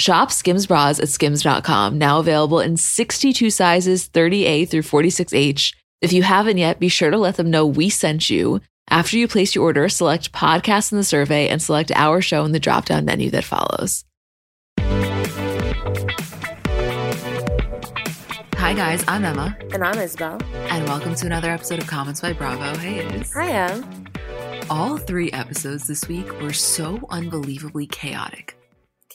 [0.00, 5.74] Shop Skims bras at skims.com, now available in 62 sizes, 30A through 46H.
[6.00, 8.62] If you haven't yet, be sure to let them know we sent you.
[8.88, 12.52] After you place your order, select podcast in the survey and select our show in
[12.52, 14.06] the drop down menu that follows.
[18.56, 19.04] Hi, guys.
[19.06, 19.54] I'm Emma.
[19.74, 20.40] And I'm Isabel.
[20.70, 22.74] And welcome to another episode of Comments by Bravo.
[22.78, 23.34] Hey, Is.
[23.34, 23.84] Hiya.
[24.70, 28.56] All three episodes this week were so unbelievably chaotic.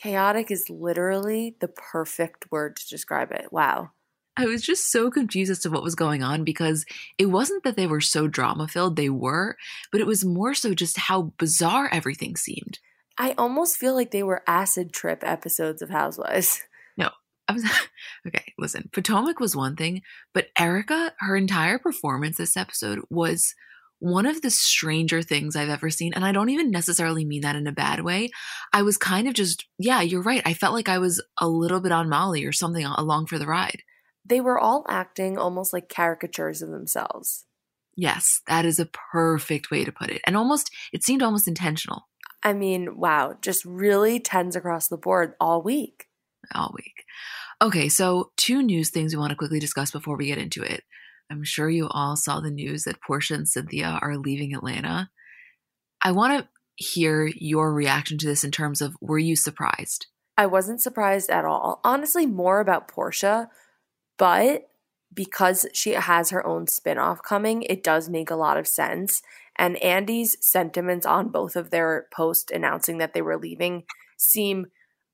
[0.06, 3.52] Chaotic is literally the perfect word to describe it.
[3.52, 3.89] Wow.
[4.38, 6.86] I was just so confused as to what was going on because
[7.17, 9.58] it wasn't that they were so drama filled, they were,
[9.92, 12.78] but it was more so just how bizarre everything seemed.
[13.18, 16.62] I almost feel like they were acid trip episodes of Housewives.
[16.96, 17.09] No,
[17.47, 17.66] I was
[18.28, 18.53] okay.
[18.59, 20.03] Listen, Potomac was one thing,
[20.35, 23.56] but Erika, her entire performance this episode was
[24.00, 26.13] one of the stranger things I've ever seen.
[26.13, 28.29] And I don't even necessarily mean that in a bad way.
[28.73, 30.41] I was kind of just, yeah, you're right.
[30.45, 33.47] I felt like I was a little bit on Molly or something along for the
[33.47, 33.81] ride.
[34.25, 37.45] They were all acting almost like caricatures of themselves.
[37.95, 40.22] Yes, that is a perfect way to put it.
[40.25, 42.07] And almost, it seemed almost intentional.
[42.44, 46.07] I mean, wow, just really tens across the board all week
[46.53, 47.06] all week.
[47.62, 50.83] Okay, so two news things we want to quickly discuss before we get into it.
[51.31, 55.09] I'm sure you all saw the news that Porsha and Cynthia are leaving Atlanta.
[56.03, 60.08] I want to hear your reaction to this in terms of were you surprised?
[60.38, 61.80] I wasn't surprised at all.
[61.84, 63.47] Honestly, more about Porsha,
[64.18, 64.68] but
[65.13, 69.22] because she has her own spinoff coming, it does make a lot of sense.
[69.57, 73.84] And Andy's sentiments on both of their posts announcing that they were leaving
[74.18, 74.68] seem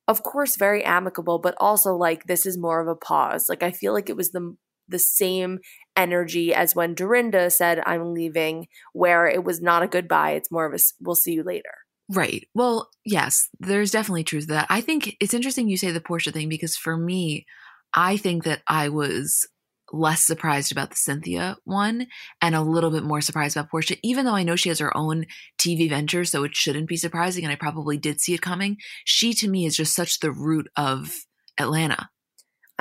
[0.08, 3.72] of course very amicable but also like this is more of a pause like i
[3.72, 4.56] feel like it was the
[4.88, 5.60] the same
[5.96, 10.66] energy as when dorinda said i'm leaving where it was not a goodbye it's more
[10.66, 11.74] of a we'll see you later
[12.10, 16.00] right well yes there's definitely truth to that i think it's interesting you say the
[16.00, 17.46] porsha thing because for me
[17.94, 19.48] i think that i was
[19.94, 22.08] less surprised about the Cynthia one
[22.42, 24.96] and a little bit more surprised about Porsha, even though I know she has her
[24.96, 25.26] own
[25.58, 27.44] TV venture, so it shouldn't be surprising.
[27.44, 28.78] And I probably did see it coming.
[29.06, 31.14] She to me is just such the root of
[31.60, 32.10] Atlanta.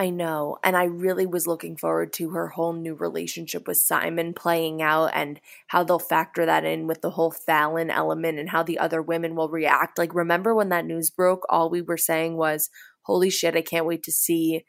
[0.00, 0.56] I know.
[0.64, 5.10] And I really was looking forward to her whole new relationship with Simon playing out
[5.12, 9.02] and how they'll factor that in with the whole Fallon element and how the other
[9.02, 9.98] women will react.
[9.98, 11.44] Like, remember when that news broke?
[11.50, 12.70] All we were saying was,
[13.02, 14.64] holy shit, I can't wait to see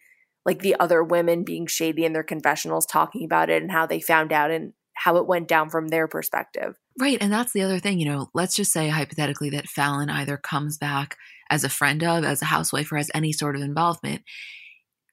[0.45, 4.01] like the other women being shady in their confessionals talking about it and how they
[4.01, 6.77] found out and how it went down from their perspective.
[6.99, 7.19] Right.
[7.21, 10.77] And that's the other thing, you know, let's just say hypothetically that Fallon either comes
[10.77, 11.15] back
[11.49, 14.23] as a friend of, as a housewife, or has any sort of involvement.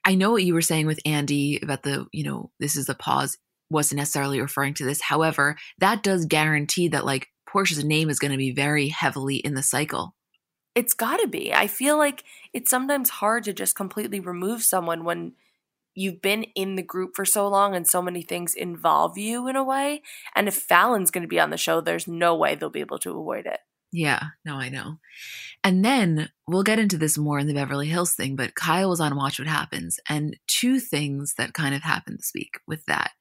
[0.09, 2.95] I know what you were saying with Andy about the, you know, this is a
[2.95, 3.37] pause,
[3.71, 5.03] wasn't necessarily referring to this.
[5.03, 9.55] However, that does guarantee that like Porsha's name is going to be very heavily in
[9.55, 10.15] the cycle
[10.79, 11.53] it's got to be.
[11.53, 12.23] I feel like
[12.53, 15.33] it's sometimes hard to just completely remove someone when
[15.97, 19.57] you've been in the group for so long and so many things involve you in
[19.57, 20.03] a way.
[20.37, 23.01] And if Fallon's going to be on the show, there's no way they'll be able
[23.01, 23.59] to avoid it.
[23.91, 24.99] Yeah, no, I know.
[25.65, 29.01] And then we'll get into this more in the Beverly Hills thing, but Kyle was
[29.01, 33.13] on Watch What Happens, and two things that kind of happened this week with that.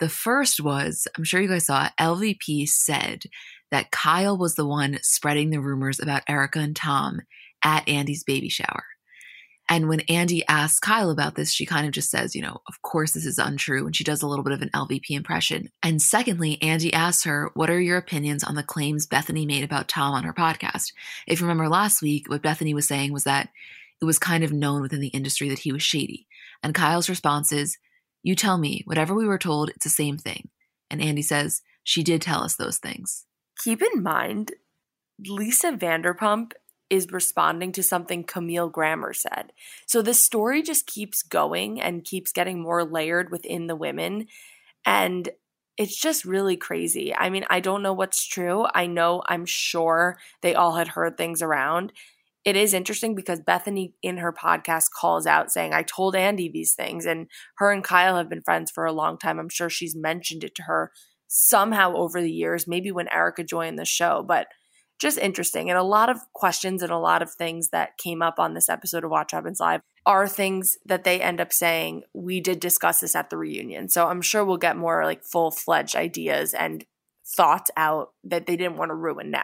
[0.00, 3.24] The first was, I'm sure you guys saw, LVP said
[3.70, 7.20] that Kyle was the one spreading the rumors about Erika and Tom
[7.62, 8.84] at Andy's baby shower.
[9.70, 12.82] And when Andy asks Kyle about this, she kind of just says, you know, of
[12.82, 13.86] course this is untrue.
[13.86, 15.70] And she does a little bit of an LVP impression.
[15.80, 19.86] And secondly, Andy asks her, what are your opinions on the claims Bethany made about
[19.86, 20.92] Tom on her podcast?
[21.28, 23.48] If you remember last week, what Bethany was saying was that
[24.02, 26.26] it was kind of known within the industry that he was shady.
[26.64, 27.78] And Kyle's response is,
[28.24, 30.48] you tell me, whatever we were told, it's the same thing.
[30.90, 33.24] And Andy says, she did tell us those things.
[33.62, 34.52] Keep in mind,
[35.26, 36.52] Lisa Vanderpump
[36.90, 39.52] is responding to something Camille Grammer said.
[39.86, 44.26] So the story just keeps going and keeps getting more layered within the women.
[44.84, 45.30] And
[45.78, 47.14] it's just really crazy.
[47.14, 48.66] I mean, I don't know what's true.
[48.74, 51.92] I know, I'm sure they all had heard things around.
[52.44, 56.74] It is interesting because Bethany in her podcast calls out saying, I told Andy these
[56.74, 57.06] things.
[57.06, 57.28] And
[57.58, 59.38] her and Kyle have been friends for a long time.
[59.38, 60.90] I'm sure she's mentioned it to her
[61.28, 64.24] somehow over the years, maybe when Erika joined the show.
[64.26, 64.48] But
[65.00, 65.70] just interesting.
[65.70, 68.68] And a lot of questions and a lot of things that came up on this
[68.68, 73.00] episode of Watch Happens Live are things that they end up saying, we did discuss
[73.00, 73.88] this at the reunion.
[73.88, 76.84] So I'm sure we'll get more like full fledged ideas and
[77.26, 79.42] thoughts out that they didn't want to ruin now.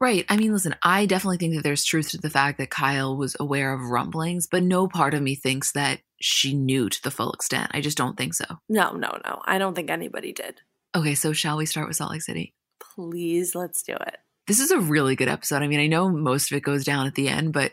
[0.00, 0.24] Right.
[0.28, 3.36] I mean, listen, I definitely think that there's truth to the fact that Kyle was
[3.38, 7.32] aware of rumblings, but no part of me thinks that she knew to the full
[7.32, 7.70] extent.
[7.72, 8.44] I just don't think so.
[8.68, 9.40] No, no, no.
[9.44, 10.60] I don't think anybody did.
[10.94, 12.54] Okay, so shall we start with Salt Lake City?
[12.80, 14.18] Please, let's do it.
[14.46, 15.62] This is a really good episode.
[15.62, 17.72] I mean, I know most of it goes down at the end, but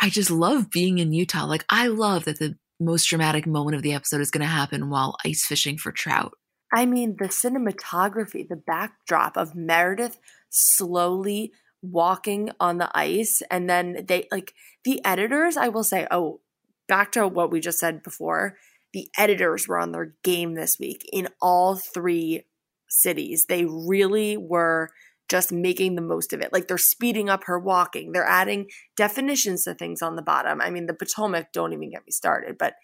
[0.00, 1.46] I just love being in Utah.
[1.46, 4.90] Like, I love that the most dramatic moment of the episode is going to happen
[4.90, 6.34] while ice fishing for trout.
[6.72, 10.18] I mean, the cinematography, the backdrop of Meredith
[10.50, 14.52] slowly walking on the ice, and then they like
[14.84, 16.40] the editors, I will say, oh,
[16.88, 18.58] back to what we just said before,
[18.92, 22.44] the editors were on their game this week in all three
[22.88, 23.46] cities.
[23.46, 24.90] They really were
[25.28, 26.52] just making the most of it.
[26.52, 28.12] Like they're speeding up her walking.
[28.12, 30.60] They're adding definitions to things on the bottom.
[30.60, 32.74] I mean, the Potomac, don't even get me started, but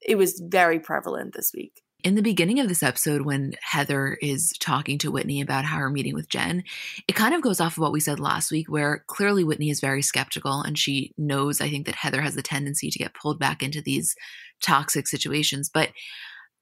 [0.00, 1.82] it was very prevalent this week.
[2.02, 5.88] In the beginning of this episode, when Heather is talking to Whitney about how her
[5.88, 6.62] meeting with Jen,
[7.08, 9.80] it kind of goes off of what we said last week, where clearly Whitney is
[9.80, 13.38] very skeptical and she knows, I think, that Heather has the tendency to get pulled
[13.38, 14.14] back into these
[14.60, 15.70] toxic situations.
[15.72, 15.92] But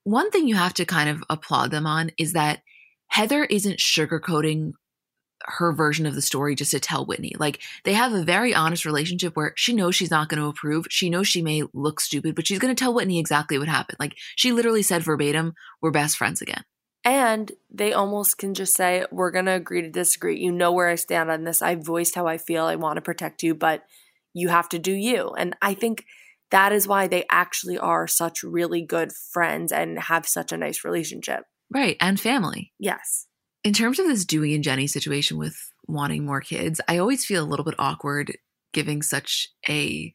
[0.05, 2.61] one thing you have to kind of applaud them on is that
[3.09, 4.73] Heather isn't sugarcoating
[5.47, 7.33] her version of the story just to tell Whitney.
[7.39, 10.87] Like they have a very honest relationship where she knows she's not going to approve.
[10.91, 13.99] She knows she may look stupid, but she's going to tell Whitney exactly what happened.
[13.99, 16.65] Like she literally said verbatim, we're best friends again.
[17.05, 20.39] And they almost can just say, we're going to agree to disagree.
[20.39, 21.61] You know where I stand on this.
[21.61, 22.65] I voiced how I feel.
[22.65, 23.83] I want to protect you, but
[24.35, 25.31] you have to do you.
[25.31, 26.05] And I think
[26.53, 30.85] that is why they actually are such really good friends and have such a nice
[30.85, 31.45] relationship.
[31.71, 31.97] Right.
[32.01, 32.73] And family.
[32.79, 33.27] Yes
[33.65, 35.57] in terms of this Dewey and Jenny situation with
[35.87, 38.37] wanting more kids, I always feel a little bit awkward
[38.73, 40.15] giving such a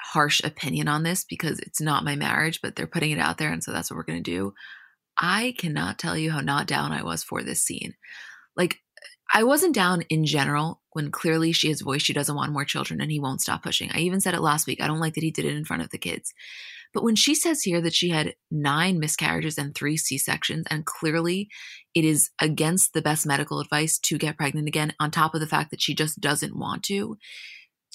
[0.00, 3.52] harsh opinion on this because it's not my marriage, but they're putting it out there.
[3.52, 4.54] And so that's what we're going to do.
[5.16, 7.94] I cannot tell you how not down I was for this scene.
[8.56, 8.78] Like,
[9.32, 13.00] I wasn't down in general when clearly she has voiced she doesn't want more children
[13.00, 13.90] and he won't stop pushing.
[13.92, 14.80] I even said it last week.
[14.80, 16.32] I don't like that he did it in front of the kids.
[16.94, 20.86] But when she says here that she had nine miscarriages and three C sections, and
[20.86, 21.48] clearly
[21.94, 25.46] it is against the best medical advice to get pregnant again, on top of the
[25.46, 27.18] fact that she just doesn't want to,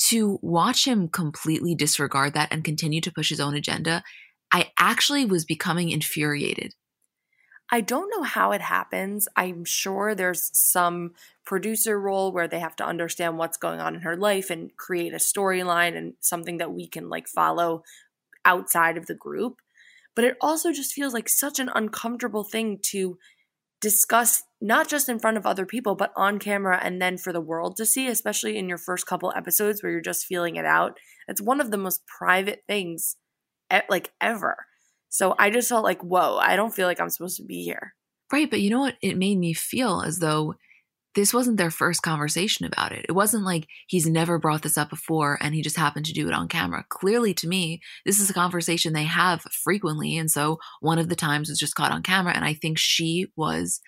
[0.08, 4.04] to watch him completely disregard that and continue to push his own agenda,
[4.52, 6.74] I actually was becoming infuriated.
[7.72, 9.28] I don't know how it happens.
[9.36, 14.02] I'm sure there's some producer role where they have to understand what's going on in
[14.02, 17.84] her life and create a storyline and something that we can like follow
[18.46, 19.56] outside of the group.
[20.16, 23.18] But it also just feels like such an uncomfortable thing to
[23.82, 27.42] discuss, not just in front of other people, but on camera and then for the
[27.42, 30.98] world to see, especially in your first couple episodes where you're just feeling it out.
[31.28, 33.18] It's one of the most private things,
[33.90, 34.66] like ever.
[35.10, 37.94] So I just felt like, whoa, I don't feel like I'm supposed to be here.
[38.32, 38.50] Right.
[38.50, 38.96] But you know what?
[39.02, 40.56] It made me feel as though
[41.16, 43.06] this wasn't their first conversation about it.
[43.08, 46.28] It wasn't like he's never brought this up before and he just happened to do
[46.28, 46.86] it on camera.
[46.90, 50.18] Clearly, to me, this is a conversation they have frequently.
[50.18, 52.34] And so one of the times was just caught on camera.
[52.34, 53.80] And I think she was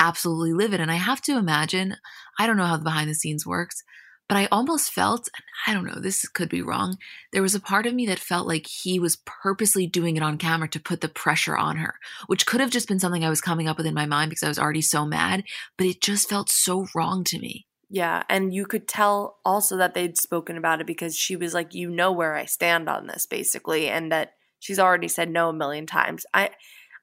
[0.00, 0.80] absolutely livid.
[0.80, 1.96] And I have to imagine,
[2.38, 3.82] I don't know how the behind the scenes works,
[4.28, 5.28] but I almost felt,
[5.66, 6.96] I don't know, this could be wrong.
[7.32, 10.38] There was a part of me that felt like he was purposely doing it on
[10.38, 13.40] camera to put the pressure on her, which could have just been something I was
[13.40, 15.44] coming up with in my mind because I was already so mad,
[15.76, 17.66] but it just felt so wrong to me.
[17.90, 21.74] Yeah, and you could tell also that they'd spoken about it because she was like,
[21.74, 25.52] "You know where I stand on this," basically, and that she's already said no a
[25.52, 26.24] million times.
[26.32, 26.52] I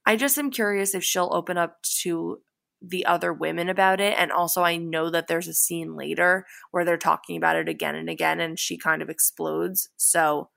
[0.04, 2.42] I just am curious if she'll open up to
[2.82, 4.16] the other women about it.
[4.18, 7.96] And also, I know that there's a scene later where they're talking about it again
[7.96, 9.90] and again, and she kind of explodes.
[9.98, 10.50] So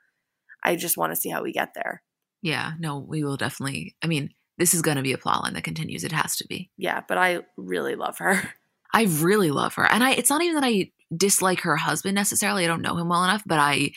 [0.64, 2.02] I just want to see how we get there.
[2.42, 3.96] Yeah, no, we will definitely.
[4.02, 6.04] I mean, this is going to be a plot line that continues.
[6.04, 6.70] It has to be.
[6.76, 8.54] Yeah, but I really love her.
[8.94, 9.90] I really love her.
[9.90, 12.64] And I it's not even that I dislike her husband necessarily.
[12.64, 13.92] I don't know him well enough, but I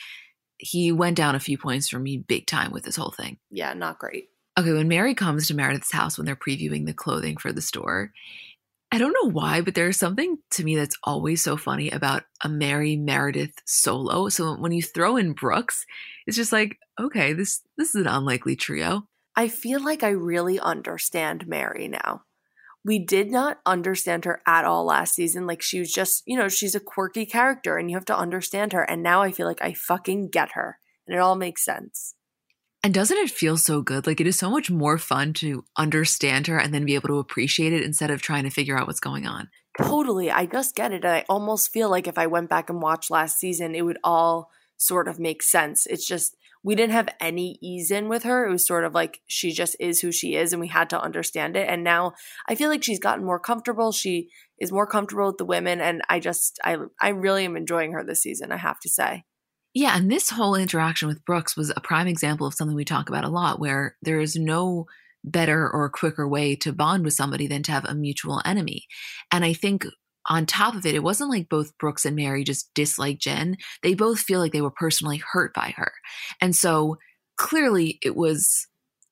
[0.58, 3.36] he went down a few points for me big time with this whole thing.
[3.50, 4.28] Yeah, not great.
[4.58, 8.12] Okay, when Mary comes to Meredith's house when they're previewing the clothing for the store,
[8.90, 12.48] I don't know why, but there's something to me that's always so funny about a
[12.48, 14.28] Mary Meredith solo.
[14.28, 15.84] So when you throw in Brooks,
[16.26, 19.06] it's just like, okay, this this is an unlikely trio.
[19.36, 22.22] I feel like I really understand Mary now.
[22.84, 25.46] We did not understand her at all last season.
[25.46, 28.72] Like she was just, you know, she's a quirky character and you have to understand
[28.72, 28.82] her.
[28.82, 32.14] And now I feel like I fucking get her and it all makes sense.
[32.86, 34.06] And doesn't it feel so good?
[34.06, 37.18] Like it is so much more fun to understand her and then be able to
[37.18, 39.48] appreciate it instead of trying to figure out what's going on.
[39.76, 40.30] Totally.
[40.30, 41.04] I just get it.
[41.04, 43.98] And I almost feel like if I went back and watched last season, it would
[44.04, 45.86] all sort of make sense.
[45.86, 48.46] It's just we didn't have any ease in with her.
[48.46, 51.02] It was sort of like she just is who she is and we had to
[51.02, 51.68] understand it.
[51.68, 52.12] And now
[52.48, 53.90] I feel like she's gotten more comfortable.
[53.90, 54.28] She
[54.60, 58.04] is more comfortable with the women and I just I I really am enjoying her
[58.04, 59.24] this season, I have to say.
[59.76, 63.10] Yeah, and this whole interaction with Brooks was a prime example of something we talk
[63.10, 64.86] about a lot where there is no
[65.22, 68.86] better or quicker way to bond with somebody than to have a mutual enemy.
[69.30, 69.84] And I think
[70.30, 73.58] on top of it, it wasn't like both Brooks and Mary just dislike Jen.
[73.82, 75.92] They both feel like they were personally hurt by her.
[76.40, 76.96] And so
[77.36, 78.68] clearly it was,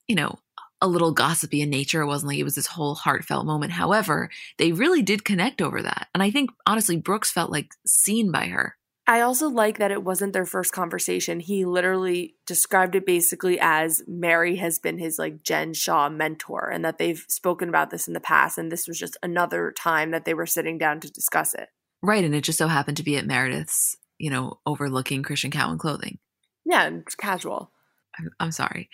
[0.08, 0.38] you know,
[0.80, 2.00] a little gossipy in nature.
[2.00, 3.72] It wasn't like it was this whole heartfelt moment.
[3.72, 6.08] However, they really did connect over that.
[6.14, 8.78] And I think honestly, Brooks felt like seen by her.
[9.06, 11.40] I also like that it wasn't their first conversation.
[11.40, 16.84] He literally described it basically as Mary has been his like Jen Shah mentor and
[16.84, 20.24] that they've spoken about this in the past and this was just another time that
[20.24, 21.68] they were sitting down to discuss it.
[22.02, 25.78] Right, and it just so happened to be at Meredith's, you know, overlooking Christian Cowan
[25.78, 26.18] clothing.
[26.64, 27.72] Yeah, and it's casual.
[28.18, 28.88] I'm, I'm sorry.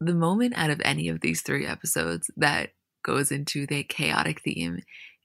[0.00, 2.70] The moment out of any of these three episodes that
[3.02, 4.82] goes into the chaotic theme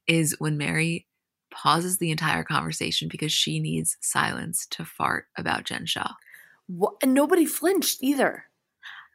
[0.07, 1.07] is when Mary
[1.53, 6.13] pauses the entire conversation because she needs silence to fart about Jen Shah.
[6.67, 6.95] What?
[7.01, 8.45] And nobody flinched either.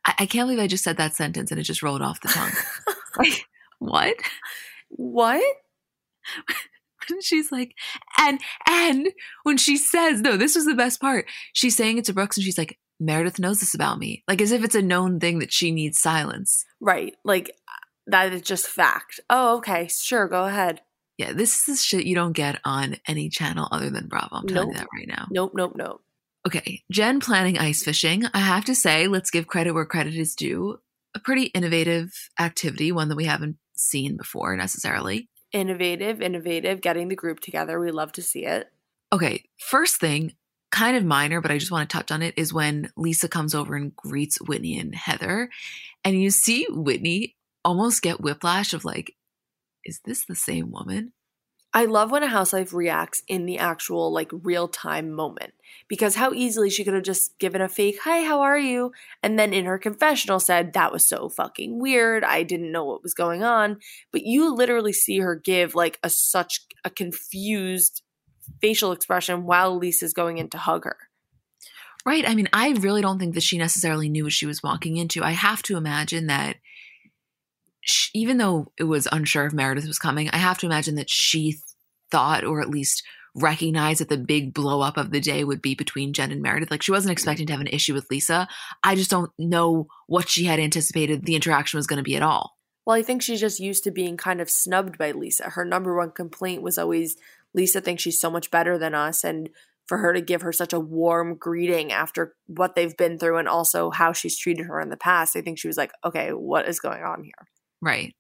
[0.04, 2.28] I-, I can't believe I just said that sentence and it just rolled off the
[2.28, 2.52] tongue.
[3.18, 3.46] like,
[3.78, 4.16] what?
[4.88, 5.42] What?
[7.20, 7.74] she's like,
[8.18, 9.08] and and
[9.42, 11.26] when she says, no, this was the best part.
[11.52, 14.24] She's saying it to Brooks and she's like, Meredith knows this about me.
[14.28, 16.64] Like as if it's a known thing that she needs silence.
[16.80, 17.14] Right.
[17.24, 17.52] Like
[18.06, 19.20] that is just fact.
[19.30, 19.88] Oh, okay.
[19.88, 20.80] Sure, go ahead.
[21.18, 24.36] Yeah, this is shit you don't get on any channel other than Bravo.
[24.36, 24.74] I'm telling Nope.
[24.74, 25.26] you that right now.
[25.30, 26.00] Nope, nope, nope.
[26.46, 28.24] Okay, Jen planning ice fishing.
[28.32, 30.78] I have to say, let's give credit where credit is due.
[31.14, 35.28] A pretty innovative activity, one that we haven't seen before necessarily.
[35.52, 37.80] Innovative, innovative, getting the group together.
[37.80, 38.70] We love to see it.
[39.12, 40.34] Okay, first thing,
[40.70, 43.54] kind of minor, but I just want to touch on it, is when Lisa comes
[43.54, 45.50] over and greets Whitney and Heather.
[46.04, 47.34] And you see Whitney
[47.64, 49.14] almost get whiplash of like,
[49.88, 51.12] is this the same woman?
[51.74, 55.52] I love when a housewife reacts in the actual like real time moment
[55.86, 58.92] because how easily she could have just given a fake, hi, how are you?
[59.22, 62.24] And then in her confessional said, that was so fucking weird.
[62.24, 63.78] I didn't know what was going on.
[64.12, 68.02] But you literally see her give like a such a confused
[68.62, 70.96] facial expression while Lisa's going in to hug her.
[72.06, 72.26] Right.
[72.26, 75.22] I mean, I really don't think that she necessarily knew what she was walking into.
[75.22, 76.56] I have to imagine that
[77.88, 81.10] sh even though it was unsure if Meredith was coming, I have to imagine that
[81.10, 81.58] she
[82.10, 83.02] thought, or at least
[83.34, 86.70] recognized, that the big blow up of the day would be between Jen and Meredith.
[86.70, 88.48] Like she wasn't expecting to have an issue with Lisa.
[88.82, 92.22] I just don't know what she had anticipated the interaction was going to be at
[92.22, 92.56] all.
[92.86, 95.50] Well, I think she's just used to being kind of snubbed by Lisa.
[95.50, 97.16] Her number one complaint was always
[97.52, 99.24] Lisa thinks she's so much better than us.
[99.24, 99.50] And
[99.86, 103.48] for her to give her such a warm greeting after what they've been through and
[103.48, 106.68] also how she's treated her in the past, I think she was like, okay, what
[106.68, 107.48] is going on here?
[107.80, 108.14] Right.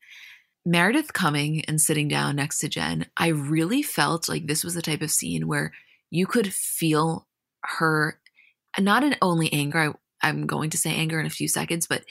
[0.64, 4.82] Meredith coming and sitting down next to Jen, I really felt like this was the
[4.82, 5.72] type of scene where
[6.10, 7.26] you could feel
[7.64, 8.20] her,
[8.78, 12.04] not in only anger, I, I'm going to say anger in a few seconds, but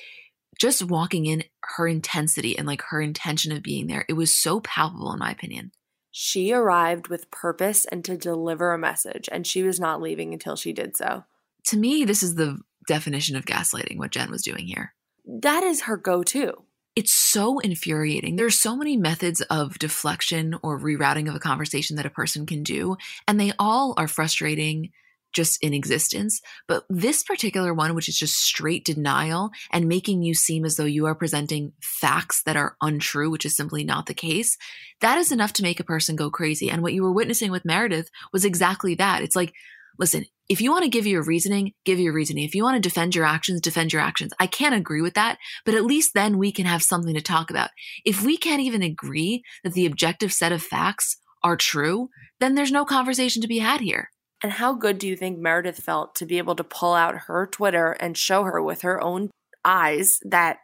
[0.59, 4.05] just walking in her intensity and like her intention of being there.
[4.09, 5.71] It was so palpable, in my opinion.
[6.11, 10.55] She arrived with purpose and to deliver a message, and she was not leaving until
[10.55, 11.25] she did so.
[11.65, 14.95] To me, this is the definition of gaslighting, what Jen was doing here.
[15.25, 16.63] That is her go to.
[16.97, 18.37] It's so infuriating.
[18.37, 22.63] There's so many methods of deflection or rerouting of a conversation that a person can
[22.63, 24.89] do, and they all are frustrating
[25.31, 26.41] just in existence.
[26.67, 30.85] But this particular one, which is just straight denial and making you seem as though
[30.85, 34.57] you are presenting facts that are untrue, which is simply not the case,
[35.01, 36.67] that is enough to make a person go crazy.
[36.67, 39.21] And what you were witnessing with Meredith was exactly that.
[39.21, 39.53] It's like,
[39.99, 42.45] listen, if you want to give your reasoning, give your reasoning.
[42.45, 44.31] If you want to defend your actions, defend your actions.
[44.39, 47.49] I can't agree with that, but at least then we can have something to talk
[47.49, 47.69] about.
[48.05, 52.71] If we can't even agree that the objective set of facts are true, then there's
[52.71, 54.09] no conversation to be had here.
[54.43, 57.47] And how good do you think Meredith felt to be able to pull out her
[57.47, 59.31] Twitter and show her with her own
[59.65, 60.57] eyes that,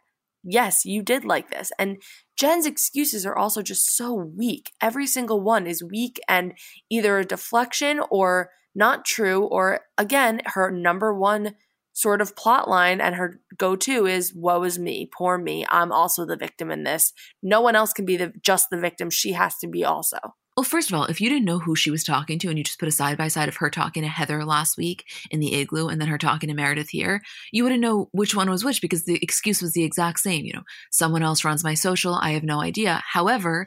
[0.44, 1.72] yes, you did like this?
[1.78, 2.00] And
[2.38, 4.72] Jen's excuses are also just so weak.
[4.80, 6.54] Every single one is weak and
[6.88, 11.54] either a deflection or not true, or again, her number one
[11.94, 15.64] sort of plot line and her go to is woe is me, poor me.
[15.68, 17.12] I'm also the victim in this.
[17.42, 19.10] No one else can be the just the victim.
[19.10, 20.18] She has to be also.
[20.56, 22.62] Well, first of all, if you didn't know who she was talking to and you
[22.62, 25.52] just put a side by side of her talking to Heather last week in the
[25.54, 28.80] igloo and then her talking to Meredith here, you wouldn't know which one was which
[28.80, 30.44] because the excuse was the exact same.
[30.44, 30.62] You know,
[30.92, 32.14] someone else runs my social.
[32.14, 33.02] I have no idea.
[33.04, 33.66] However,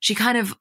[0.00, 0.54] she kind of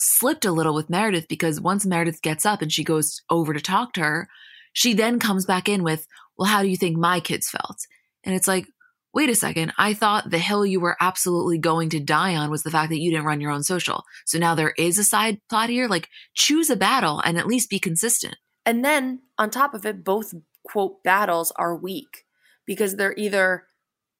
[0.00, 3.60] slipped a little with Meredith because once Meredith gets up and she goes over to
[3.60, 4.28] talk to her,
[4.72, 7.78] she then comes back in with, Well, how do you think my kids felt?
[8.24, 8.66] And it's like,
[9.14, 12.62] wait a second, I thought the hill you were absolutely going to die on was
[12.62, 14.04] the fact that you didn't run your own social.
[14.26, 15.88] So now there is a side plot here.
[15.88, 18.36] Like, choose a battle and at least be consistent.
[18.66, 22.26] And then on top of it, both quote battles are weak
[22.66, 23.64] because they're either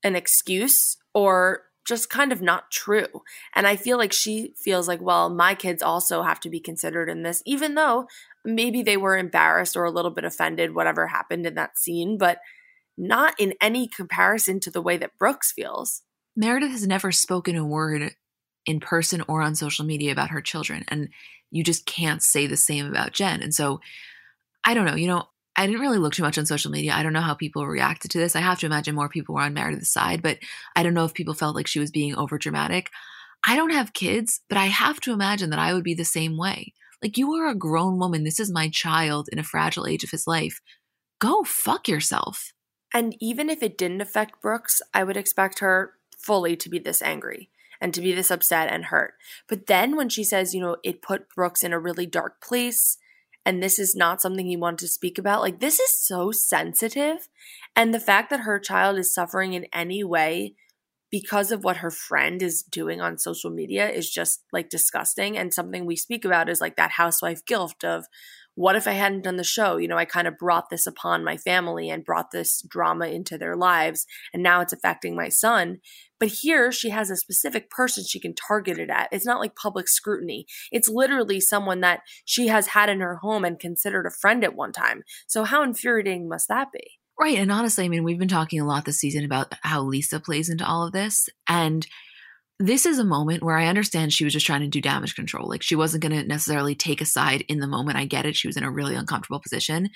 [0.02, 3.22] an excuse or just kind of not true.
[3.54, 7.08] And I feel like she feels like, well, my kids also have to be considered
[7.08, 8.06] in this, even though
[8.44, 12.40] maybe they were embarrassed or a little bit offended, whatever happened in that scene, but
[12.98, 16.02] not in any comparison to the way that Brooks feels.
[16.36, 18.14] Meredith has never spoken a word
[18.66, 20.84] in person or on social media about her children.
[20.88, 21.08] And
[21.50, 23.42] you just can't say the same about Jen.
[23.42, 23.80] And so
[24.62, 25.28] I don't know, you know,
[25.58, 26.94] I didn't really look too much on social media.
[26.94, 28.36] I don't know how people reacted to this.
[28.36, 30.38] I have to imagine more people were on Meredith's side, but
[30.76, 32.90] I don't know if people felt like she was being over dramatic.
[33.44, 36.38] I don't have kids, but I have to imagine that I would be the same
[36.38, 36.74] way.
[37.02, 38.22] Like, you are a grown woman.
[38.22, 40.60] This is my child in a fragile age of his life.
[41.18, 42.52] Go fuck yourself.
[42.94, 47.02] And even if it didn't affect Brooks, I would expect her fully to be this
[47.02, 47.50] angry
[47.80, 49.14] and to be this upset and hurt.
[49.48, 52.96] But then when she says, you know, it put Brooks in a really dark place
[53.48, 55.40] and this is not something he wanted to speak about.
[55.40, 57.30] Like, this is so sensitive.
[57.74, 60.54] And the fact that her child is suffering in any way
[61.10, 65.38] because of what her friend is doing on social media is just like disgusting.
[65.38, 68.04] And something we speak about is like that housewife guilt of
[68.58, 69.76] what if I hadn't done the show?
[69.76, 73.38] You know, I kind of brought this upon my family and brought this drama into
[73.38, 75.78] their lives, and now it's affecting my son.
[76.18, 79.10] But here she has a specific person she can target it at.
[79.12, 80.44] It's not like public scrutiny.
[80.72, 84.56] It's literally someone that she has had in her home and considered a friend at
[84.56, 85.04] one time.
[85.28, 86.98] So, how infuriating must that be?
[87.20, 87.38] Right.
[87.38, 90.48] And honestly, I mean, we've been talking a lot this season about how Lisa plays
[90.48, 91.28] into all of this.
[91.48, 91.86] And
[92.58, 95.48] this is a moment where I understand she was just trying to do damage control.
[95.48, 97.98] Like she wasn't going to necessarily take a side in the moment.
[97.98, 98.36] I get it.
[98.36, 99.90] She was in a really uncomfortable position.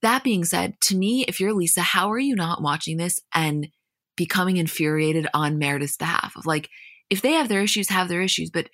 [0.00, 3.68] That being said, to me, if you're Lisa, how are you not watching this and
[4.16, 6.34] becoming infuriated on Meredith's behalf?
[6.36, 6.70] Of like,
[7.10, 8.50] if they have their issues, have their issues.
[8.50, 8.68] But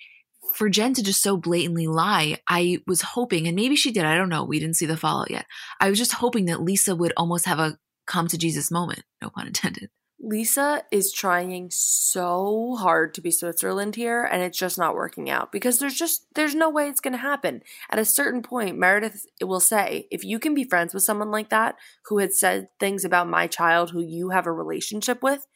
[0.55, 4.17] for Jen to just so blatantly lie, I was hoping, and maybe she did, I
[4.17, 5.45] don't know, we didn't see the fallout yet.
[5.79, 9.29] I was just hoping that Lisa would almost have a come to Jesus moment, no
[9.29, 9.89] pun intended.
[10.23, 15.51] Lisa is trying so hard to be Switzerland here and it's just not working out
[15.51, 17.63] because there's just there's no way it's going to happen.
[17.89, 21.49] At a certain point Meredith will say, if you can be friends with someone like
[21.49, 25.47] that who had said things about my child who you have a relationship with,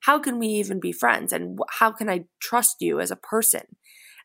[0.00, 3.62] how can we even be friends and how can I trust you as a person?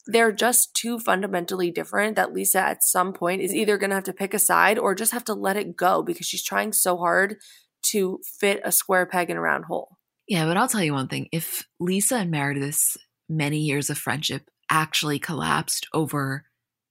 [0.07, 4.03] They're just too fundamentally different that Lisa at some point is either going to have
[4.03, 6.97] to pick a side or just have to let it go because she's trying so
[6.97, 7.37] hard
[7.91, 9.97] to fit a square peg in a round hole.
[10.27, 11.29] Yeah, but I'll tell you one thing.
[11.31, 12.97] If Lisa and Meredith's
[13.29, 16.45] many years of friendship actually collapsed over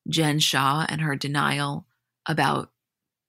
[0.09, 1.87] Jen Shah and her denial
[2.27, 2.71] about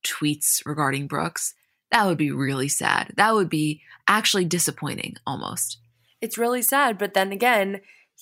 [0.06, 1.54] tweets regarding Brooks,
[1.92, 3.14] that would be really sad.
[3.18, 5.80] That would be actually disappointing almost.
[6.22, 7.82] It's really sad, but then again,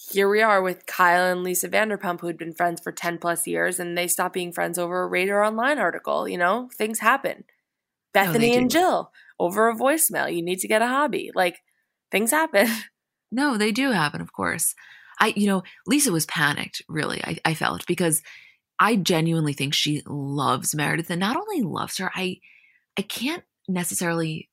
[0.10, 3.46] here we are with Kyle and Lisa Vanderpump, who had been friends for 10 plus
[3.46, 6.28] years, and they stopped being friends over a Radar Online article.
[6.28, 7.44] You know, things happen.
[8.14, 9.12] Bethany and Jill
[9.44, 10.34] over a voicemail.
[10.34, 11.32] You need to get a hobby.
[11.36, 11.58] Like
[12.12, 12.68] things happen.
[13.36, 14.76] No, they do happen, of course.
[15.20, 18.22] I, you know, Lisa was panicked, really, I, I felt, because
[18.80, 22.38] I genuinely think she loves Meredith and not only loves her, I
[22.96, 24.52] I can't necessarily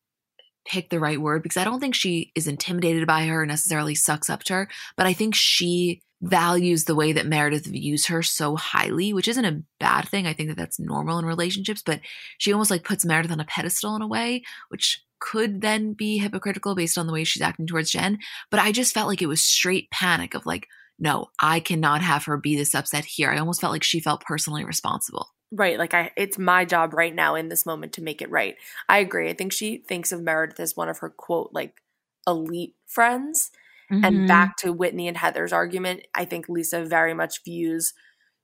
[0.67, 4.31] pick the right word because I don't think she is intimidated by her necessarily sucks
[4.31, 8.57] up to her, but I think she values the way that Meredith views her so
[8.57, 10.27] highly, which isn't a bad thing.
[10.27, 12.01] I think that that's normal in relationships, but
[12.39, 16.19] she almost like puts Meredith on a pedestal in a way, which could then be
[16.19, 18.19] hypocritical based on the way she's acting towards Jen.
[18.51, 20.67] But I just felt like it was straight panic of like,
[20.99, 23.31] no, I cannot have her be this upset here.
[23.31, 25.29] I almost felt like she felt personally responsible.
[25.53, 25.79] Right.
[25.79, 28.57] Like I it's my job right now in this moment to make it right.
[28.89, 29.29] I agree.
[29.29, 31.83] I think she thinks of Meredith as one of her quote like
[32.27, 33.51] elite friends.
[33.91, 34.05] Mm-hmm.
[34.05, 37.93] And back to Whitney and Heather's argument, I think Lisa very much views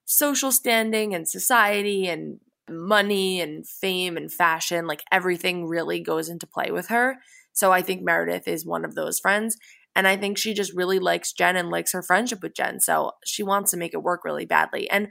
[0.04, 6.46] social standing and society and money and fame and fashion, like everything really goes into
[6.46, 7.16] play with her.
[7.52, 9.56] So I think Meredith is one of those friends.
[9.94, 12.80] And I think she just really likes Jen and likes her friendship with Jen.
[12.80, 14.90] So she wants to make it work really badly.
[14.90, 15.08] And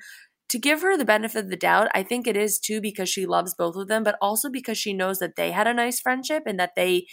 [0.49, 3.25] to give her the benefit of the doubt, I think it is too because she
[3.25, 6.43] loves both of them, but also because she knows that they had a nice friendship
[6.45, 7.07] and that they,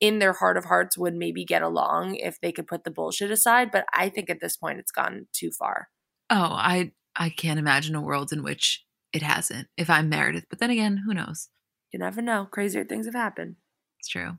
[0.00, 3.30] in their heart of hearts, would maybe get along if they could put the bullshit
[3.30, 3.70] aside.
[3.70, 5.88] But I think at this point it's gone too far.
[6.30, 9.68] Oh, I I can't imagine a world in which it hasn't.
[9.76, 11.48] If I'm Meredith, but then again, who knows?
[11.92, 12.46] You never know.
[12.50, 13.56] Crazier things have happened.
[13.98, 14.38] It's true.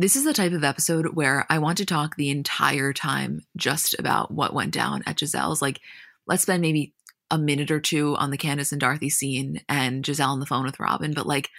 [0.00, 3.98] This is the type of episode where I want to talk the entire time just
[3.98, 5.60] about what went down at Gizelle's.
[5.60, 5.80] Like,
[6.26, 6.94] let's spend maybe
[7.32, 10.64] a minute or two on the Candace and Dorothy scene and Gizelle on the phone
[10.64, 11.50] with Robin, but like,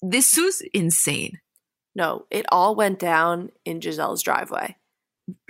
[0.00, 1.40] this was insane.
[1.96, 4.76] No, it all went down in Gizelle's driveway.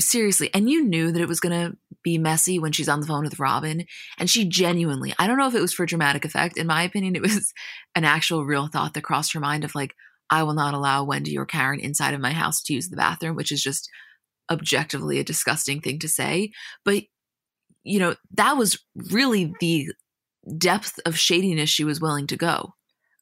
[0.01, 0.49] Seriously.
[0.55, 3.25] And you knew that it was going to be messy when she's on the phone
[3.25, 3.85] with Robin.
[4.17, 6.57] And she genuinely, I don't know if it was for dramatic effect.
[6.57, 7.53] In my opinion, it was
[7.95, 9.95] an actual real thought that crossed her mind of like,
[10.31, 13.37] I will not allow Wendy or Karen inside of my house to use the bathroom,
[13.37, 13.89] which is just
[14.51, 16.53] objectively a disgusting thing to say.
[16.85, 17.05] But,
[17.85, 19.93] you know, that was really the
[20.57, 22.75] depth of shadiness she was willing to go.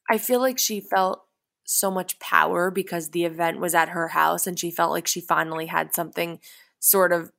[0.09, 1.23] I feel like she felt
[1.65, 5.19] so much power because the event was at her house and she felt like she
[5.19, 6.39] finally had something
[6.79, 7.31] sort of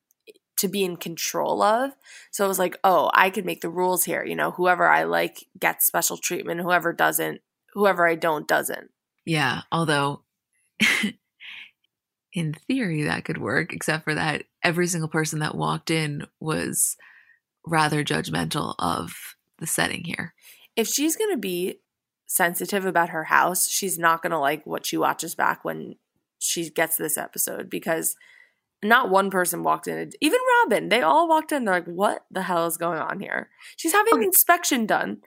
[0.59, 1.93] to be in control of.
[2.31, 4.25] So it was like, oh, I could make the rules here.
[4.25, 7.41] You know, whoever I like gets special treatment, whoever doesn't,
[7.73, 8.91] whoever I don't doesn't.
[9.29, 10.23] Yeah, although
[12.33, 16.97] in theory that could work, except for that every single person that walked in was
[17.67, 20.33] rather judgmental of the setting here.
[20.77, 21.81] If she's going to be
[22.27, 25.97] sensitive about her house, she's not going to like what she watches back when
[26.39, 28.17] she gets this episode because
[28.83, 30.11] not one person walked in.
[30.23, 31.67] Even Robin, they all walked in.
[31.67, 33.51] They're like, what the hell is going on here?
[33.77, 34.23] She's having okay.
[34.23, 35.19] an inspection done.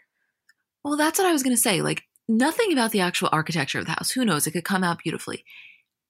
[0.83, 1.83] Well, that's what I was going to say.
[1.83, 4.12] Like, nothing about the actual architecture of the house.
[4.12, 4.47] Who knows?
[4.47, 5.43] It could come out beautifully.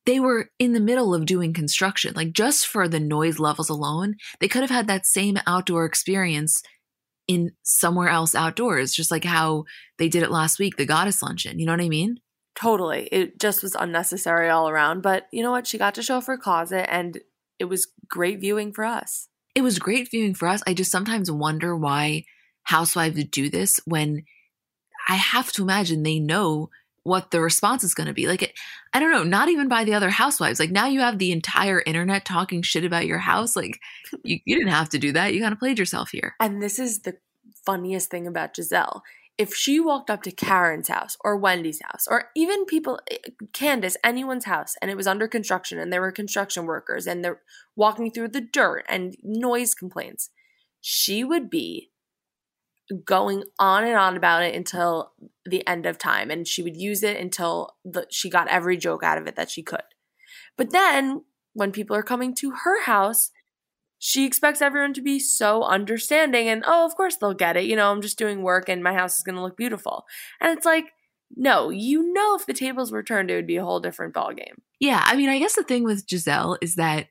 [0.06, 2.14] They were in the middle of doing construction.
[2.16, 6.64] Like, just for the noise levels alone, they could have had that same outdoor experience
[7.28, 9.66] in somewhere else outdoors, just like how
[10.00, 11.60] they did it last week, the goddess luncheon.
[11.60, 12.18] You know what I mean?
[12.56, 13.08] Totally.
[13.12, 15.02] It just was unnecessary all around.
[15.02, 15.68] But you know what?
[15.68, 17.20] She got to show off her closet and
[17.60, 19.30] it was great viewing for us.
[19.56, 20.62] It was great viewing for us.
[20.66, 22.26] I just sometimes wonder why
[22.64, 24.24] housewives do this when
[25.08, 26.70] I have to imagine they know
[27.04, 28.28] what the response is going to be.
[28.28, 28.54] Like, it,
[28.94, 30.60] I don't know, not even by the other housewives.
[30.60, 33.56] Like, now you have the entire internet talking shit about your house.
[33.56, 33.80] Like,
[34.24, 35.34] you, you didn't have to do that.
[35.34, 36.36] You kind of played yourself here.
[36.40, 37.18] And this is the
[37.66, 39.02] funniest thing about Gizelle.
[39.38, 43.18] If she walked up to Karen's house or Wendy's house or even people, eh,
[43.54, 47.42] Candace, anyone's house, and it was under construction and there were construction workers and they're
[47.76, 50.30] walking through the dirt and noise complaints,
[50.82, 51.91] she would be
[53.06, 55.12] going on and on about it until
[55.46, 59.04] the end of time and she would use it until the, she got every joke
[59.04, 59.82] out of it that she could
[60.58, 61.24] but then
[61.54, 63.32] when people are coming to her house
[64.04, 67.66] she expects everyone to be so understanding and, oh, of course they'll get it.
[67.66, 70.06] You know, I'm just doing work and my house is going to look beautiful.
[70.42, 70.86] And it's like,
[71.36, 74.56] no, you know, if the tables were turned, it would be a whole different ballgame.
[74.80, 75.04] Yeah.
[75.06, 77.10] I mean, I guess the thing with gizelle is that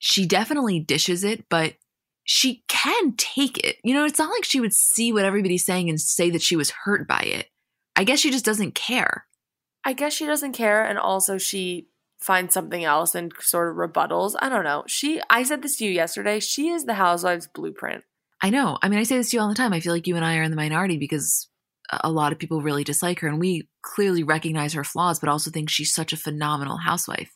[0.00, 1.76] she definitely dishes it, but
[2.24, 3.76] she can take it.
[3.82, 6.56] You know, it's not like she would see what everybody's saying and say that she
[6.56, 7.48] was hurt by it.
[7.96, 9.26] I guess she just doesn't care.
[9.84, 10.84] I guess she doesn't care.
[10.84, 11.88] And also, she
[12.20, 14.34] finds something else and sort of rebuttals.
[14.40, 14.84] I don't know.
[14.86, 16.40] She, I said this to you yesterday.
[16.40, 18.04] She is the housewives blueprint.
[18.40, 18.78] I know.
[18.82, 19.72] I mean, I say this to you all the time.
[19.72, 21.48] I feel like you and I are in the minority because
[22.02, 25.50] a lot of people really dislike her and we clearly recognize her flaws, but also
[25.50, 27.30] think she's such a phenomenal housewife.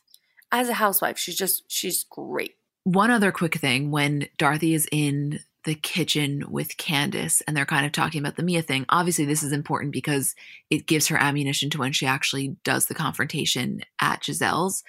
[0.51, 2.53] As a housewife, she's just, she's great.
[2.87, 7.85] One other quick thing when Dorothy is in the kitchen with Candace and they're kind
[7.85, 8.85] of talking about the Mia thing.
[8.87, 10.33] Obviously, this is important because
[10.69, 14.85] it gives her ammunition to when she actually does the confrontation at Gizelle's.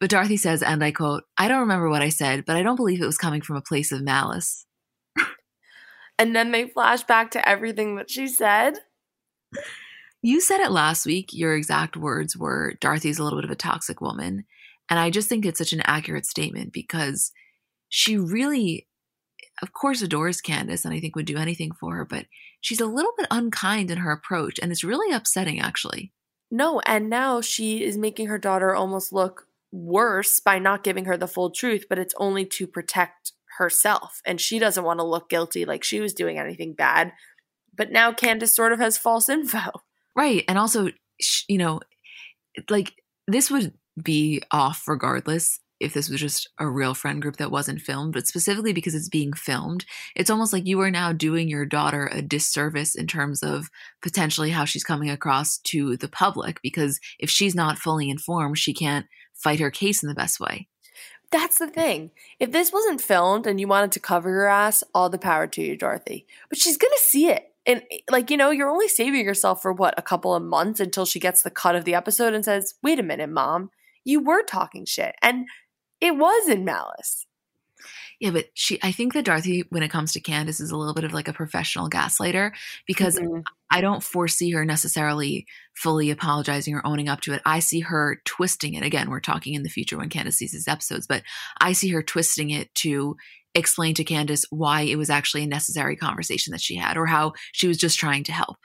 [0.00, 2.76] But Dorothy says, and I quote, I don't remember what I said, but I don't
[2.76, 4.64] believe it was coming from a place of malice.
[6.18, 8.78] and then they flash back to everything that she said.
[10.22, 11.34] You said it last week.
[11.34, 14.46] Your exact words were Dorothy's a little bit of a toxic woman.
[14.90, 17.32] And I just think it's such an accurate statement because
[17.88, 18.86] she really
[19.60, 22.26] of course adores Candace and I think would do anything for her, but
[22.60, 26.12] she's a little bit unkind in her approach and it's really upsetting actually.
[26.50, 31.16] No, and now she is making her daughter almost look worse by not giving her
[31.16, 34.22] the full truth, but it's only to protect herself.
[34.24, 37.12] And she doesn't want to look guilty like she was doing anything bad.
[37.76, 39.82] But now Candace sort of has false info.
[40.16, 40.44] Right.
[40.48, 40.88] And also,
[41.48, 41.80] you know,
[42.70, 42.94] like
[43.26, 47.80] this would be off regardless if this was just a real friend group that wasn't
[47.80, 49.84] filmed, but specifically because it's being filmed,
[50.16, 53.68] it's almost like you are now doing your daughter a disservice in terms of
[54.02, 56.60] potentially how she's coming across to the public.
[56.62, 60.68] Because if she's not fully informed, she can't fight her case in the best way.
[61.30, 62.10] That's the thing.
[62.40, 65.62] If this wasn't filmed and you wanted to cover your ass, all the power to
[65.62, 66.26] you, Dorothy.
[66.48, 67.52] But she's going to see it.
[67.66, 70.80] And, eh, like, you know, you're only saving yourself for what, a couple of months
[70.80, 73.70] until she gets the cut of the episode and says, wait a minute, mom,
[74.08, 75.14] you were talking shit.
[75.22, 75.46] And
[76.00, 77.26] it was in malice.
[78.20, 80.94] Yeah, but she, I think that Dorothy, when it comes to Candace, is a little
[80.94, 82.50] bit of like a professional gaslighter
[82.84, 83.40] because mm-hmm.
[83.70, 87.42] I don't foresee her necessarily fully apologizing or owning up to it.
[87.46, 88.82] I see her twisting it.
[88.82, 91.22] Again, we're talking in the future when Candace sees these episodes, but
[91.60, 93.16] I see her twisting it to
[93.54, 97.34] explain to Candace why it was actually a necessary conversation that she had or how
[97.52, 98.56] she was just trying to help.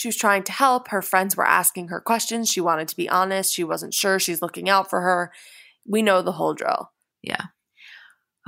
[0.00, 0.88] She was trying to help.
[0.88, 2.48] Her friends were asking her questions.
[2.48, 3.54] She wanted to be honest.
[3.54, 4.18] She wasn't sure.
[4.18, 5.30] She's looking out for her
[5.86, 6.92] we know the whole drill.
[7.22, 7.44] Yeah.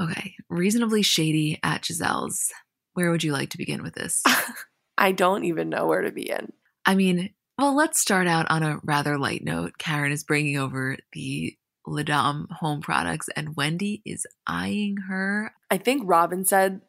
[0.01, 0.35] Okay.
[0.49, 2.53] Reasonably shady at Gizelle's.
[2.95, 4.23] Where would you like to begin with this?
[4.99, 6.53] I don't even know where to begin.
[6.85, 9.79] I mean, well, let's start out on a rather light note.
[9.79, 15.53] Karen is bringing over the La'Dame home products, and Wendy is eyeing her.
[15.71, 16.83] I think Robin said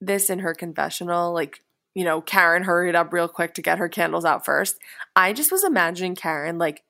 [0.00, 1.32] this in her confessional.
[1.32, 1.60] Like,
[1.94, 4.76] you know, Karen hurried up real quick to get her candles out first.
[5.14, 6.82] I just was imagining Karen like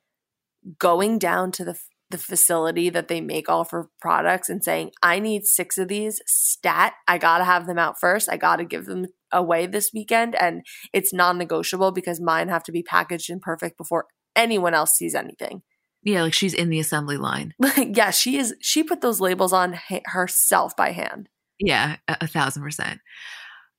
[0.79, 1.79] going down to the
[2.13, 6.21] the facility that they make all for products and saying, I need six of these
[6.27, 6.93] stat.
[7.09, 8.31] I got to have them out first.
[8.31, 10.37] I got to give them away this weekend.
[10.37, 10.63] And
[10.93, 15.15] it's non negotiable because mine have to be packaged and perfect before anyone else sees
[15.15, 15.63] anything.
[16.05, 17.55] Yeah, like she's in the assembly line.
[17.77, 18.55] yeah, she is.
[18.61, 21.29] She put those labels on ha- herself by hand.
[21.59, 23.01] Yeah, a-, a thousand percent.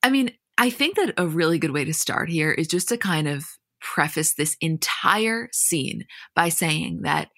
[0.02, 2.98] I mean, I think that a really good way to start here is just to
[2.98, 3.46] kind of
[3.82, 7.30] preface this entire scene by saying that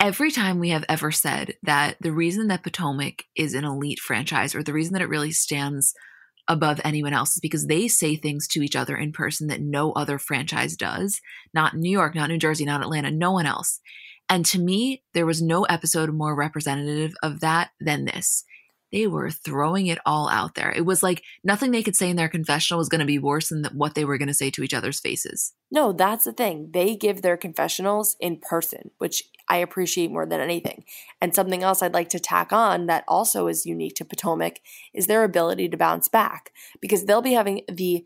[0.00, 4.54] every time we have ever said that the reason that Potomac is an elite franchise
[4.54, 5.92] or the reason that it really stands
[6.48, 9.92] above anyone else is because they say things to each other in person that no
[9.92, 11.20] other franchise does.
[11.54, 13.80] Not New York, not New Jersey, not Atlanta, no one else.
[14.28, 18.44] And to me, there was no episode more representative of that than this
[18.92, 20.70] they were throwing it all out there.
[20.70, 23.48] It was like nothing they could say in their confessional was going to be worse
[23.48, 25.54] than what they were going to say to each other's faces.
[25.70, 26.70] No, that's the thing.
[26.72, 30.84] They give their confessionals in person, which I appreciate more than anything.
[31.20, 34.60] And something else I'd like to tack on that also is unique to Potomac
[34.92, 36.50] is their ability to bounce back
[36.80, 38.04] because they'll be having the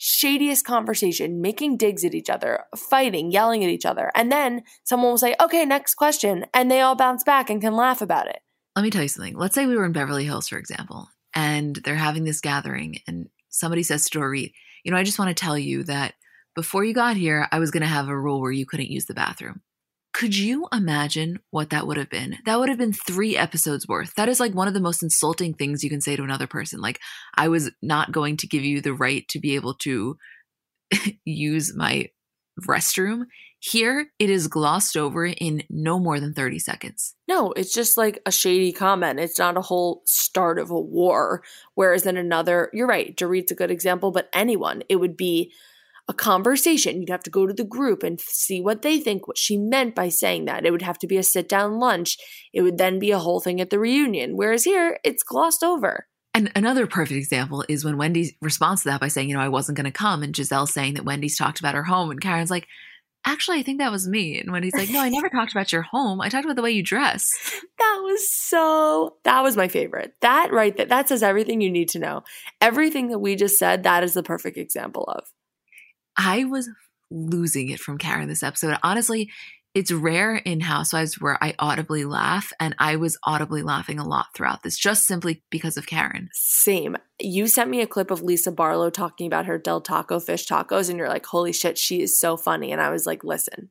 [0.00, 4.12] shadiest conversation, making digs at each other, fighting, yelling at each other.
[4.14, 6.46] And then someone will say, okay, next question.
[6.54, 8.38] And they all bounce back and can laugh about it
[8.78, 9.36] let me tell you something.
[9.36, 13.28] Let's say we were in Beverly Hills, for example, and they're having this gathering, and
[13.48, 14.52] somebody says to Dorit,
[14.84, 16.14] You know, I just want to tell you that
[16.54, 19.06] before you got here, I was going to have a rule where you couldn't use
[19.06, 19.62] the bathroom.
[20.14, 22.38] Could you imagine what that would have been?
[22.46, 24.14] That would have been three episodes worth.
[24.14, 26.80] That is like one of the most insulting things you can say to another person.
[26.80, 27.00] Like,
[27.36, 30.16] I was not going to give you the right to be able to
[31.24, 32.10] use my
[32.64, 33.24] restroom
[33.60, 37.14] Here, it is glossed over in no more than 30 seconds.
[37.26, 39.18] No, it's just like a shady comment.
[39.18, 41.42] It's not a whole start of a war.
[41.74, 45.52] Whereas in another, you're right, Dorit's a good example, but anyone, it would be
[46.06, 47.00] a conversation.
[47.00, 49.94] You'd have to go to the group and see what they think, what she meant
[49.94, 50.64] by saying that.
[50.64, 52.16] It would have to be a sit down lunch.
[52.52, 54.36] It would then be a whole thing at the reunion.
[54.36, 56.06] Whereas here, it's glossed over.
[56.32, 59.48] And another perfect example is when Wendy responds to that by saying, you know, I
[59.48, 60.22] wasn't going to come.
[60.22, 62.10] And Gizelle saying that Wendy's talked about her home.
[62.10, 62.68] And Karen's like,
[63.28, 64.40] actually, I think that was me.
[64.40, 66.20] And when he's like, no, I never talked about your home.
[66.20, 67.26] I talked about the way you dress.
[67.78, 70.14] That was so, that was my favorite.
[70.20, 72.22] That right there, that says everything you need to know.
[72.60, 75.24] Everything that we just said, that is the perfect example of.
[76.16, 76.68] I was
[77.10, 78.76] losing it from Karen this episode.
[78.82, 79.30] Honestly,
[79.74, 84.26] it's rare in Housewives where I audibly laugh, and I was audibly laughing a lot
[84.34, 86.30] throughout this, just simply because of Karen.
[86.32, 86.96] Same.
[87.20, 90.88] You sent me a clip of Lisa Barlow talking about her Del Taco fish tacos,
[90.88, 92.72] and you're like, holy shit, she is so funny.
[92.72, 93.70] And I was like, listen,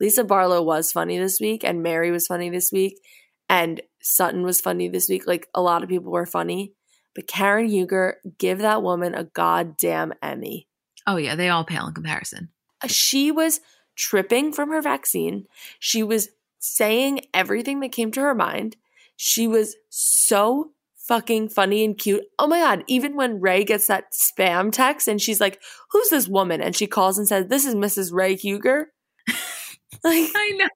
[0.00, 3.00] Lisa Barlow was funny this week, and Mary was funny this week,
[3.48, 5.26] and Sutton was funny this week.
[5.26, 6.74] Like, a lot of people were funny.
[7.14, 10.68] But Karen Huger, give that woman a goddamn Emmy.
[11.06, 12.50] Oh, yeah, they all pale in comparison.
[12.82, 13.60] Uh, she was
[13.96, 15.46] tripping from her vaccine.
[15.78, 16.28] She was
[16.58, 18.76] saying everything that came to her mind.
[19.16, 22.24] She was so fucking funny and cute.
[22.38, 22.84] Oh my God.
[22.86, 26.60] Even when Ray gets that spam text and she's like, Who's this woman?
[26.60, 28.12] And she calls and says, This is Mrs.
[28.12, 28.92] Ray Huger.
[29.28, 30.68] like, I know.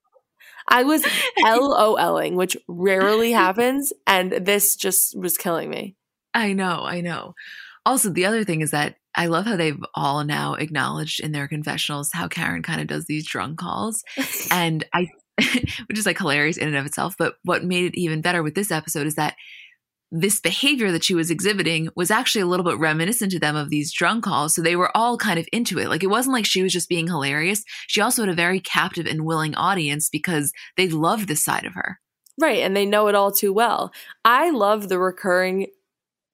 [0.67, 1.03] I was
[1.43, 3.91] LOLing, which rarely happens.
[4.07, 5.95] And this just was killing me.
[6.33, 6.81] I know.
[6.83, 7.35] I know.
[7.85, 11.47] Also, the other thing is that I love how they've all now acknowledged in their
[11.47, 14.03] confessionals how Karen kind of does these drunk calls.
[14.51, 15.07] and I,
[15.87, 17.15] which is like hilarious in and of itself.
[17.17, 19.35] But what made it even better with this episode is that
[20.11, 23.69] this behavior that she was exhibiting was actually a little bit reminiscent to them of
[23.69, 24.53] these drunk calls.
[24.53, 25.87] So they were all kind of into it.
[25.87, 27.63] Like it wasn't like she was just being hilarious.
[27.87, 31.75] She also had a very captive and willing audience because they loved this side of
[31.75, 31.99] her.
[32.39, 32.59] Right.
[32.59, 33.93] And they know it all too well.
[34.25, 35.67] I love the recurring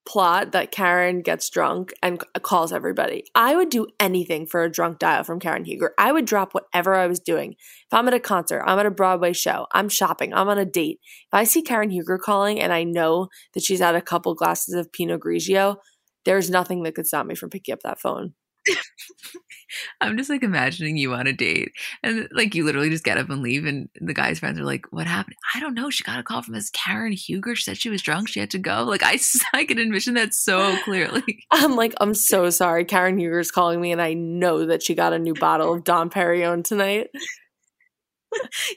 [0.07, 3.25] plot that Karen gets drunk and calls everybody.
[3.35, 5.93] I would do anything for a drunk dial from Karen Huger.
[5.99, 7.51] I would drop whatever I was doing.
[7.51, 10.65] If I'm at a concert, I'm at a Broadway show, I'm shopping, I'm on a
[10.65, 10.99] date.
[11.03, 14.73] If I see Karen Huger calling and I know that she's had a couple glasses
[14.73, 15.75] of Pinot Grigio,
[16.23, 18.33] there's nothing that could stop me from picking up that phone.
[20.01, 21.71] I'm just like imagining you on a date
[22.03, 24.85] and like you literally just get up and leave and the guy's friends are like,
[24.91, 25.35] what happened?
[25.53, 25.89] I don't know.
[25.89, 27.55] She got a call from this Karen Huger.
[27.55, 28.29] She said she was drunk.
[28.29, 28.83] She had to go.
[28.83, 29.19] Like I,
[29.53, 31.23] I can envision that so clearly.
[31.51, 32.85] I'm like, I'm so sorry.
[32.85, 36.09] Karen Huger's calling me and I know that she got a new bottle of Dom
[36.09, 37.09] Perignon tonight.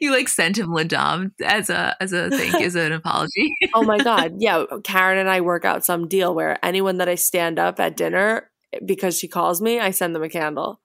[0.00, 3.53] you like sent him La'Dame as a as a thank you, as an apology.
[3.74, 4.64] oh my god, yeah.
[4.85, 8.50] Karen and I work out some deal where anyone that I stand up at dinner
[8.85, 10.80] because she calls me, I send them a candle.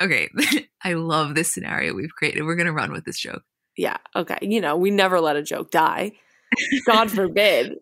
[0.00, 0.28] Okay.
[0.82, 2.44] I love this scenario we've created.
[2.44, 3.42] We're going to run with this joke.
[3.76, 3.98] Yeah.
[4.14, 4.38] Okay.
[4.42, 6.12] You know, we never let a joke die.
[6.86, 7.76] God forbid.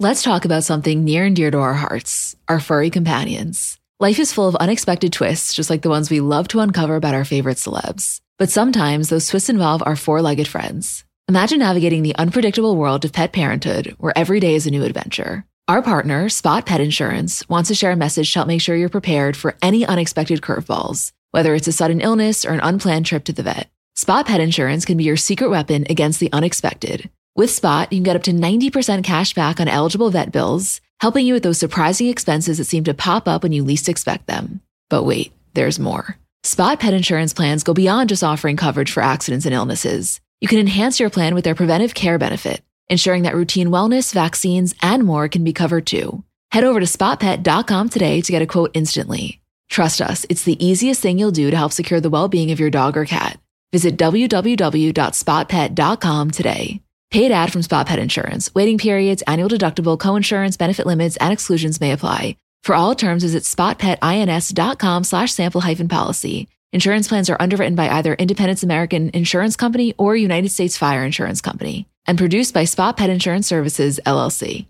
[0.00, 3.78] Let's talk about something near and dear to our hearts our furry companions.
[4.00, 7.14] Life is full of unexpected twists, just like the ones we love to uncover about
[7.14, 8.20] our favorite celebs.
[8.38, 11.04] But sometimes those twists involve our four legged friends.
[11.26, 15.46] Imagine navigating the unpredictable world of pet parenthood, where every day is a new adventure.
[15.68, 18.90] Our partner, Spot Pet Insurance, wants to share a message to help make sure you're
[18.90, 23.32] prepared for any unexpected curveballs, whether it's a sudden illness or an unplanned trip to
[23.32, 23.70] the vet.
[23.96, 27.08] Spot Pet Insurance can be your secret weapon against the unexpected.
[27.34, 31.26] With Spot, you can get up to 90% cash back on eligible vet bills, helping
[31.26, 34.60] you with those surprising expenses that seem to pop up when you least expect them.
[34.90, 36.18] But wait, there's more.
[36.42, 40.20] Spot Pet Insurance plans go beyond just offering coverage for accidents and illnesses.
[40.40, 44.74] You can enhance your plan with their preventive care benefit, ensuring that routine wellness, vaccines,
[44.82, 46.22] and more can be covered too.
[46.52, 49.40] Head over to spotpet.com today to get a quote instantly.
[49.70, 52.60] Trust us, it's the easiest thing you'll do to help secure the well being of
[52.60, 53.38] your dog or cat.
[53.72, 56.80] Visit www.spotpet.com today.
[57.10, 58.54] Paid ad from Spot Pet Insurance.
[58.54, 62.36] Waiting periods, annual deductible, coinsurance, benefit limits, and exclusions may apply.
[62.62, 66.48] For all terms, visit spotpetins.com slash sample hyphen policy.
[66.74, 71.40] Insurance plans are underwritten by either Independence American Insurance Company or United States Fire Insurance
[71.40, 74.66] Company and produced by Spot Pet Insurance Services, LLC.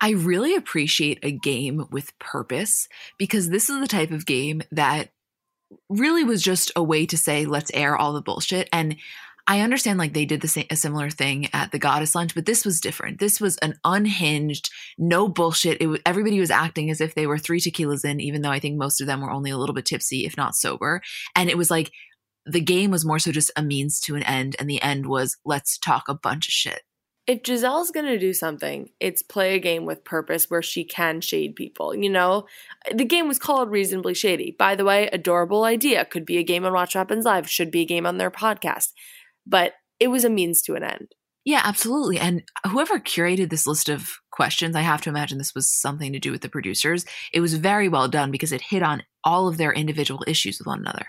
[0.00, 2.86] I really appreciate a game with purpose
[3.18, 5.10] because this is the type of game that
[5.88, 8.68] really was just a way to say, let's air all the bullshit.
[8.72, 8.94] And
[9.50, 12.46] I understand like they did the same, a similar thing at the goddess lunch, but
[12.46, 13.18] this was different.
[13.18, 15.82] This was an unhinged, no bullshit.
[15.82, 18.78] It everybody was acting as if they were three tequilas in, even though I think
[18.78, 21.02] most of them were only a little bit tipsy, if not sober.
[21.34, 21.90] And it was like
[22.46, 25.36] the game was more so just a means to an end, and the end was
[25.44, 26.82] let's talk a bunch of shit.
[27.26, 31.56] if Gizelle's to do something, it's play a game with purpose where she can shade
[31.56, 31.92] people.
[31.92, 32.46] You know,
[32.94, 34.54] the game was called Reasonably Shady.
[34.56, 36.04] By the way, adorable idea.
[36.04, 38.92] Could be a game on Watch Happens Live, should be a game on their podcast.
[39.46, 41.14] But it was a means to an end.
[41.44, 42.18] Yeah, absolutely.
[42.18, 46.18] And whoever curated this list of questions, I have to imagine this was something to
[46.18, 47.06] do with the producers.
[47.32, 50.66] It was very well done because it hit on all of their individual issues with
[50.66, 51.06] one another.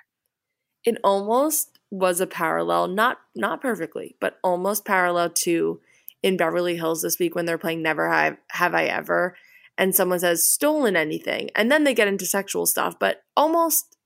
[0.86, 5.82] It almost was a parallel, not not perfectly, but almost parallel to
[6.23, 9.36] in Beverly Hills this week when they're playing Never Have, Have I Ever
[9.77, 13.97] and someone says stolen anything and then they get into sexual stuff but almost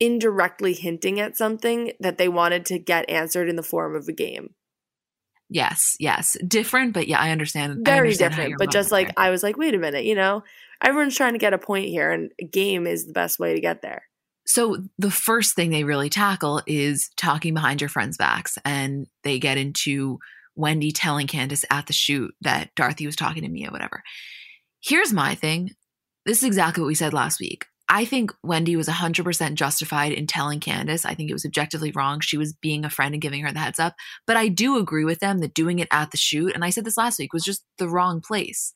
[0.00, 4.12] indirectly hinting at something that they wanted to get answered in the form of a
[4.12, 4.54] game.
[5.50, 6.36] Yes, yes.
[6.46, 7.84] Different, but yeah, I understand.
[7.84, 8.58] Very I understand different.
[8.58, 10.44] But just like I was like, wait a minute, you know,
[10.82, 13.60] everyone's trying to get a point here and a game is the best way to
[13.60, 14.02] get there.
[14.46, 19.38] So the first thing they really tackle is talking behind your friends' backs and they
[19.38, 20.18] get into
[20.54, 24.02] Wendy telling Candiace at the shoot that Dorothy was talking to Mia, whatever.
[24.80, 25.70] Here's my thing.
[26.24, 27.66] This is exactly what we said last week.
[27.90, 31.06] I think Wendy was 100% justified in telling Candiace.
[31.06, 32.20] I think it was objectively wrong.
[32.20, 33.94] She was being a friend and giving her the heads up.
[34.26, 36.84] But I do agree with them that doing it at the shoot, and I said
[36.84, 38.74] this last week, was just the wrong place.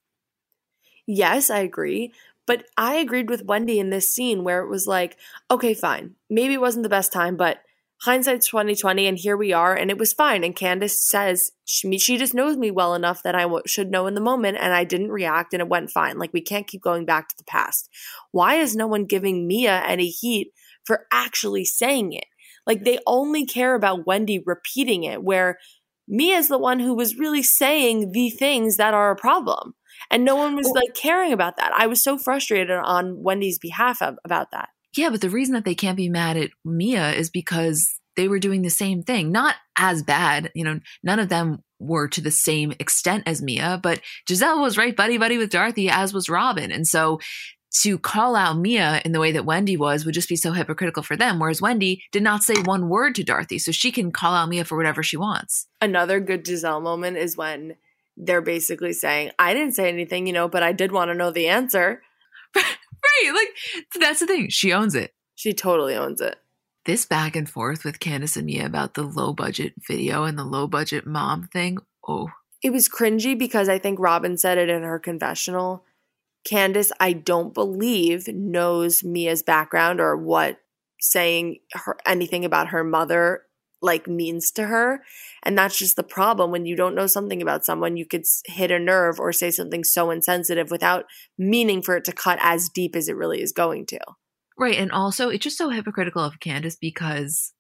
[1.07, 2.13] Yes, I agree.
[2.47, 5.17] But I agreed with Wendy in this scene where it was like,
[5.51, 6.17] okay, fine.
[6.29, 7.59] Maybe it wasn't the best time, but
[8.03, 10.43] hindsight's 2020 and here we are and it was fine.
[10.43, 14.09] And candiace says she, she just knows me well enough that I w- should know
[14.09, 16.19] in the moment and i didn't react and it went fine.
[16.19, 17.89] Like we can't keep going back to the past.
[18.33, 20.53] Why is no one giving mia any heat
[20.85, 22.25] for actually saying it?
[22.67, 25.59] Like they only care about wendy repeating it where
[26.09, 29.75] mia's the one who was really saying the things that are a problem
[30.11, 31.73] and no one was like caring about that.
[31.73, 35.65] I was so frustrated on wendy's behalf of, about that yeah, but the reason that
[35.65, 39.33] they can't be mad at Mia is because they were doing the same thing.
[39.33, 43.81] Not as bad, you know, none of them were to the same extent as Mia,
[43.83, 46.71] but Gizelle was right buddy buddy with Dorothy, as was Robin.
[46.71, 47.19] And so
[47.81, 51.03] to call out Mia in the way that Wendy was would just be so hypocritical
[51.03, 51.39] for them.
[51.39, 54.65] Whereas Wendy did not say one word to Dorothy, so she can call out Mia
[54.65, 55.67] for whatever she wants.
[55.81, 57.77] Another good Gizelle moment is when
[58.17, 61.31] they're basically saying, I didn't say anything, you know, but I did want to know
[61.31, 62.03] the answer.
[63.05, 63.33] right.
[63.35, 64.49] Like that's the thing.
[64.49, 65.13] She owns it.
[65.35, 66.37] She totally owns it.
[66.85, 70.45] This back and forth with Candiace and Mia about the low budget video and the
[70.45, 71.79] low budget mom thing.
[72.07, 72.31] Oh.
[72.63, 75.85] It was cringy because I think Robin said it in her confessional.
[76.45, 80.59] Candiace, I don't believe, knows Mia's background or what
[81.01, 83.43] saying her anything about her mother
[83.83, 85.03] like means to her.
[85.43, 86.51] And that's just the problem.
[86.51, 89.85] When you don't know something about someone, you could hit a nerve or say something
[89.85, 91.05] so insensitive without
[91.37, 94.01] meaning for it to cut as deep as it really is going to.
[94.59, 94.79] Right.
[94.79, 97.53] And also, it's just so hypocritical of Candiace because,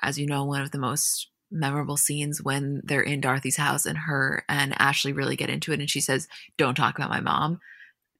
[0.00, 3.98] as you know, one of the most memorable scenes when they're in Dorothy's house and
[3.98, 7.60] her and Ashley really get into it and she says, Don't talk about my mom.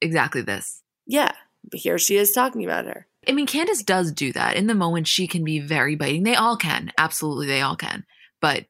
[0.01, 0.83] Exactly this.
[1.07, 1.33] Yeah.
[1.71, 3.07] But here she is talking about her.
[3.29, 4.57] I mean, Candiace does do that.
[4.57, 6.23] In the moment, she can be very biting.
[6.23, 6.93] They all can.
[6.99, 8.05] Absolutely, they all can.
[8.41, 8.67] But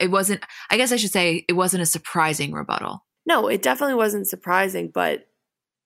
[0.00, 3.04] it wasn't, I guess I should say, it wasn't a surprising rebuttal.
[3.26, 5.28] No, it definitely wasn't surprising, but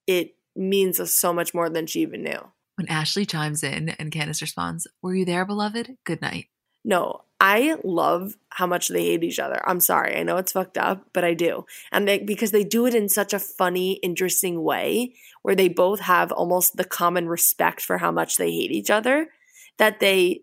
[0.07, 2.53] it means so much more than she even knew.
[2.77, 5.97] When Ashley chimes in and Candiace responds, Were you there, beloved?
[6.05, 6.47] Good night.
[6.85, 9.61] No, I love how much they hate each other.
[9.69, 10.17] I'm sorry.
[10.17, 11.67] I know it's fucked up, but I do.
[11.91, 15.99] And they, because they do it in such a funny, interesting way where they both
[15.99, 19.31] have almost the common respect for how much they hate each other
[19.79, 20.43] that they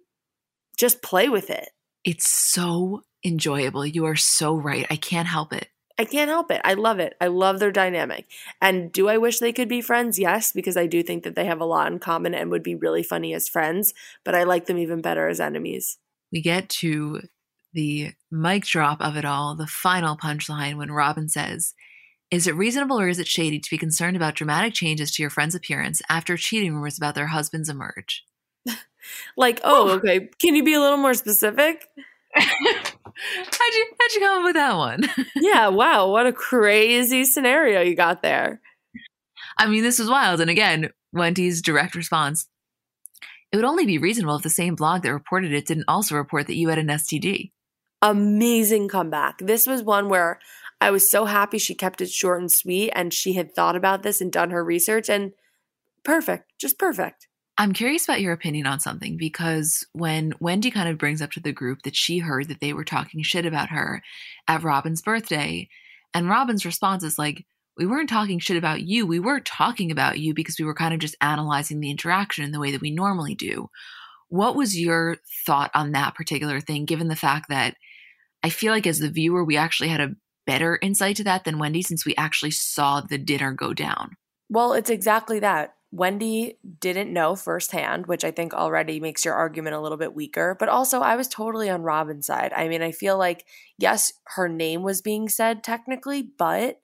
[0.75, 1.69] just play with it.
[2.03, 3.85] It's so enjoyable.
[3.85, 4.85] You are so right.
[4.89, 5.69] I can't help it.
[5.97, 6.59] I can't help it.
[6.65, 7.15] I love it.
[7.21, 8.27] I love their dynamic.
[8.61, 10.19] And do I wish they could be friends?
[10.19, 12.75] Yes, because I do think that they have a lot in common and would be
[12.75, 13.93] really funny as friends,
[14.25, 15.97] but I like them even better as enemies
[16.32, 17.21] we get to
[17.73, 21.73] the mic drop of it all, the final punchline when Robin says,
[22.32, 25.30] Is it reasonable or is it shady to be concerned about dramatic changes to your
[25.30, 28.23] friend's appearance after cheating rumors about their husbands emerge?
[29.38, 30.30] like, oh, okay.
[30.39, 31.88] Can you be a little more specific?
[32.36, 35.03] how'd you how'd you come up with that one?
[35.36, 38.61] yeah, wow, what a crazy scenario you got there.
[39.57, 40.39] I mean, this was wild.
[40.39, 42.47] And again, Wendy's direct response
[43.52, 46.47] it would only be reasonable if the same blog that reported it didn't also report
[46.47, 47.52] that you had an STD.
[48.02, 49.39] Amazing comeback.
[49.39, 50.39] This was one where
[50.80, 54.04] I was so happy she kept it short and sweet and she had thought about
[54.04, 55.34] this and done her research and
[56.04, 57.28] perfect, just perfect.
[57.58, 61.41] I'm curious about your opinion on something because when Wendy kind of brings up to
[61.41, 64.02] the group that she heard that they were talking shit about her
[64.47, 65.68] at Robin's birthday,
[66.14, 67.45] and Robin's response is like,
[67.80, 69.07] we weren't talking shit about you.
[69.07, 72.51] We were talking about you because we were kind of just analyzing the interaction in
[72.51, 73.69] the way that we normally do.
[74.27, 77.75] What was your thought on that particular thing, given the fact that
[78.43, 80.15] I feel like as the viewer, we actually had a
[80.45, 84.17] better insight to that than Wendy since we actually saw the dinner go down.
[84.49, 85.75] Well, it's exactly that.
[85.91, 90.55] Wendy didn't know firsthand, which I think already makes your argument a little bit weaker.
[90.59, 92.51] But also, I was totally on Robin's side.
[92.53, 93.45] I mean, I feel like,
[93.77, 96.82] yes, her name was being said technically, but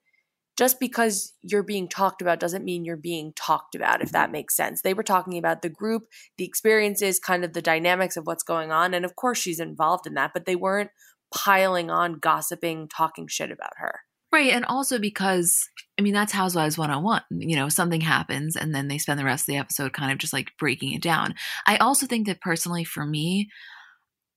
[0.58, 4.56] just because you're being talked about doesn't mean you're being talked about, if that makes
[4.56, 4.82] sense.
[4.82, 8.72] They were talking about the group, the experiences, kind of the dynamics of what's going
[8.72, 8.94] on.
[8.94, 10.92] And of course, she's involved in that, but they weren't
[11.34, 14.02] piling on, gossiping, talking shit about her.
[14.32, 14.52] Right.
[14.52, 17.22] And also because, I mean, that's Housewives 101.
[17.32, 20.18] You know, something happens and then they spend the rest of the episode kind of
[20.18, 21.36] just like breaking it down.
[21.66, 23.50] I also think that personally for me,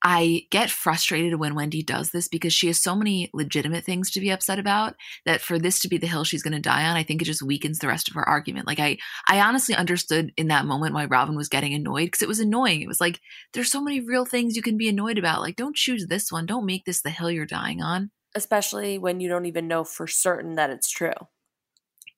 [0.04, 4.20] I get frustrated when Wendy does this because she has so many legitimate things to
[4.20, 4.94] be upset about
[5.26, 7.24] that for this to be the hill she's going to die on, I think it
[7.24, 8.66] just weakens the rest of her argument.
[8.66, 12.28] Like I I honestly understood in that moment why Robin was getting annoyed because it
[12.28, 12.80] was annoying.
[12.80, 13.20] It was like
[13.52, 15.40] there's so many real things you can be annoyed about.
[15.40, 16.46] Like don't choose this one.
[16.46, 18.10] Don't make this the hill you're dying on.
[18.36, 21.10] Especially when you don't even know for certain that it's true.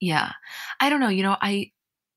[0.01, 0.33] Yeah.
[0.81, 1.73] I don't know, you know, I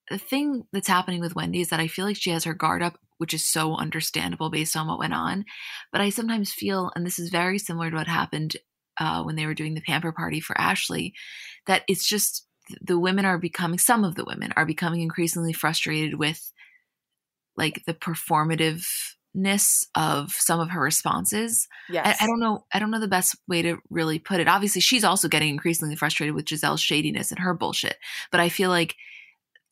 [0.09, 2.83] the thing that's happening with Wendy is that I feel like she has her guard
[2.83, 5.45] up which is so understandable based on what went on.
[5.91, 8.57] But I sometimes feel, and this is very similar to what happened
[8.99, 11.13] uh, when they were doing the pamper party for Ashley,
[11.67, 12.47] that it's just
[12.81, 16.51] the women are becoming, some of the women are becoming increasingly frustrated with
[17.57, 21.67] like the performativeness of some of her responses.
[21.89, 22.17] Yes.
[22.19, 22.65] I, I, don't know.
[22.73, 24.47] I don't know the best way to really put it.
[24.47, 27.97] Obviously, she's also getting increasingly frustrated with Gizelle's shadiness and her bullshit.
[28.31, 28.95] But I feel like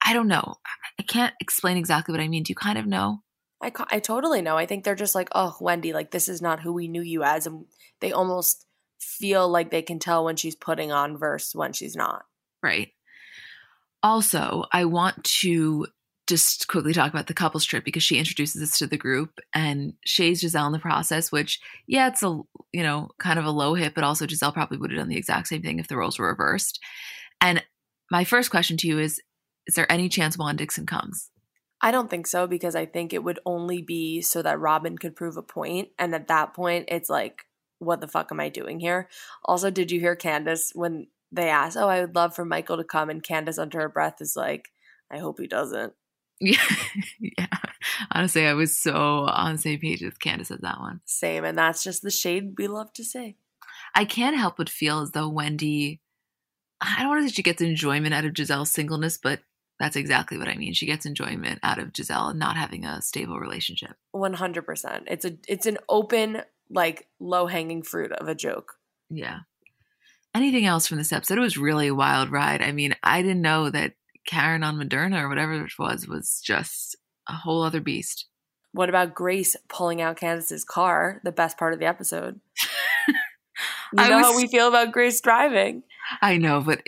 [0.03, 0.55] I don't know.
[0.99, 2.43] I can't explain exactly what I mean.
[2.43, 3.21] Do you kind of know?
[3.61, 4.57] I, I totally know.
[4.57, 7.23] I think they're just like, oh, Wendy, like this is not who we knew you
[7.23, 7.45] as.
[7.45, 7.65] And
[7.99, 8.65] they almost
[8.99, 12.25] feel like they can tell when she's putting on verse when she's not.
[12.63, 12.89] Right.
[14.03, 15.87] Also, I want to
[16.27, 19.93] just quickly talk about the couples trip because she introduces us to the group and
[20.05, 22.39] shays Gizelle in the process, which, yeah, it's a,
[22.71, 25.17] you know, kind of a low hit, but also Gizelle probably would have done the
[25.17, 26.79] exact same thing if the roles were reversed.
[27.41, 27.63] And
[28.09, 29.19] my first question to you is
[29.67, 31.30] Is there any chance Juan Dixon comes?
[31.81, 35.15] I don't think so because I think it would only be so that Robin could
[35.15, 35.89] prove a point.
[35.97, 37.45] And at that point, it's like,
[37.79, 39.09] what the fuck am I doing here?
[39.43, 42.83] Also, did you hear Candiace when they asked, Oh, I would love for Michael to
[42.83, 43.09] come?
[43.09, 44.69] And Candiace, under her breath, is like,
[45.11, 45.93] I hope he doesn't.
[46.39, 46.63] Yeah.
[47.19, 47.47] yeah.
[48.11, 51.01] Honestly, I was so on the same page with Candiace at that one.
[51.05, 51.43] Same.
[51.43, 53.37] And that's just the shade we love to say.
[53.95, 55.99] I can't help but feel as though Wendy,
[56.79, 59.41] I don't want to say she gets enjoyment out of Gizelle's singleness, but
[59.81, 60.73] that's exactly what I mean.
[60.73, 63.95] She gets enjoyment out of Gizelle not having a stable relationship.
[64.15, 65.03] 100%.
[65.07, 68.73] It's a it's an open like low-hanging fruit of a joke.
[69.09, 69.39] Yeah.
[70.35, 71.39] Anything else from this episode?
[71.39, 72.61] It was really a wild ride.
[72.61, 73.93] I mean, I didn't know that
[74.25, 76.95] Karen on Moderna or whatever it was was just
[77.27, 78.27] a whole other beast.
[78.73, 81.19] What about Grace pulling out Candiace's car?
[81.23, 82.39] The best part of the episode.
[83.07, 83.15] you
[83.93, 85.83] know was, how we feel about Grace driving.
[86.21, 86.81] I know, but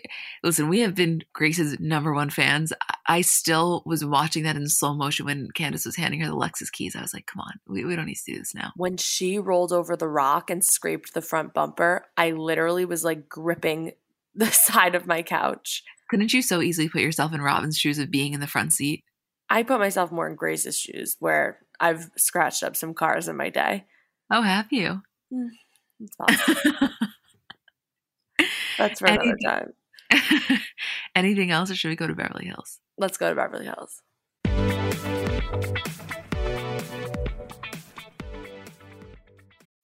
[0.44, 2.74] listen, we have been Grace's number one fans.
[3.06, 6.72] I still was watching that in slow motion when Candiace was handing her the Lexus
[6.72, 6.96] keys.
[6.96, 8.72] I was like, come on, we, we don't need to do this now.
[8.76, 13.30] When she rolled over the rock and scraped the front bumper, I literally was like
[13.30, 13.94] gripping
[14.36, 15.84] the side of my couch.
[16.10, 19.04] Couldn't you so easily put yourself in Robin's shoes of being in the front seat?
[19.50, 23.50] I put myself more in Grace's shoes, where I've scratched up some cars in my
[23.50, 23.86] day.
[24.32, 25.02] Oh, have you?
[25.32, 25.50] Mm,
[26.00, 26.90] it's possible.
[28.78, 29.74] That's for another time.
[31.16, 32.80] Anything else, or should we go to Beverly Hills?
[32.98, 34.02] Let's go to Beverly Hills.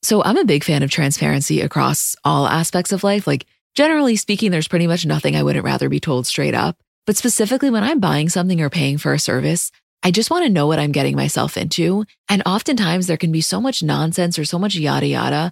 [0.02, 3.28] So, I'm a big fan of transparency across all aspects of life.
[3.28, 6.78] Like, generally speaking, there's pretty much nothing I wouldn't rather be told straight up.
[7.06, 9.72] But specifically, when I'm buying something or paying for a service,
[10.02, 12.06] I just want to know what I'm getting myself into.
[12.30, 15.52] And oftentimes, there can be so much nonsense or so much yada yada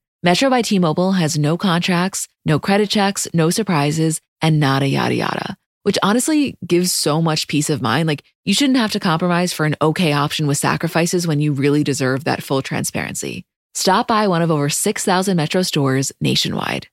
[0.23, 5.57] Metro by T-Mobile has no contracts, no credit checks, no surprises, and nada yada yada,
[5.81, 8.05] which honestly gives so much peace of mind.
[8.05, 11.83] Like you shouldn't have to compromise for an okay option with sacrifices when you really
[11.83, 13.45] deserve that full transparency.
[13.73, 16.87] Stop by one of over 6,000 Metro stores nationwide.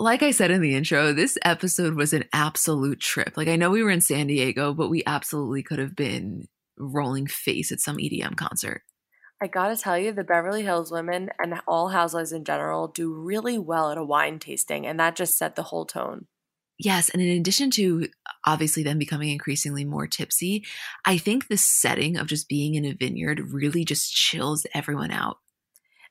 [0.00, 3.36] like I said in the intro, this episode was an absolute trip.
[3.36, 6.46] Like, I know we were in San Diego, but we absolutely could have been
[6.78, 8.82] rolling face at some EDM concert.
[9.40, 13.58] I gotta tell you, the Beverly Hills women and all housewives in general do really
[13.58, 16.26] well at a wine tasting, and that just set the whole tone.
[16.78, 17.08] Yes.
[17.08, 18.08] And in addition to
[18.46, 20.64] obviously them becoming increasingly more tipsy,
[21.04, 25.38] I think the setting of just being in a vineyard really just chills everyone out.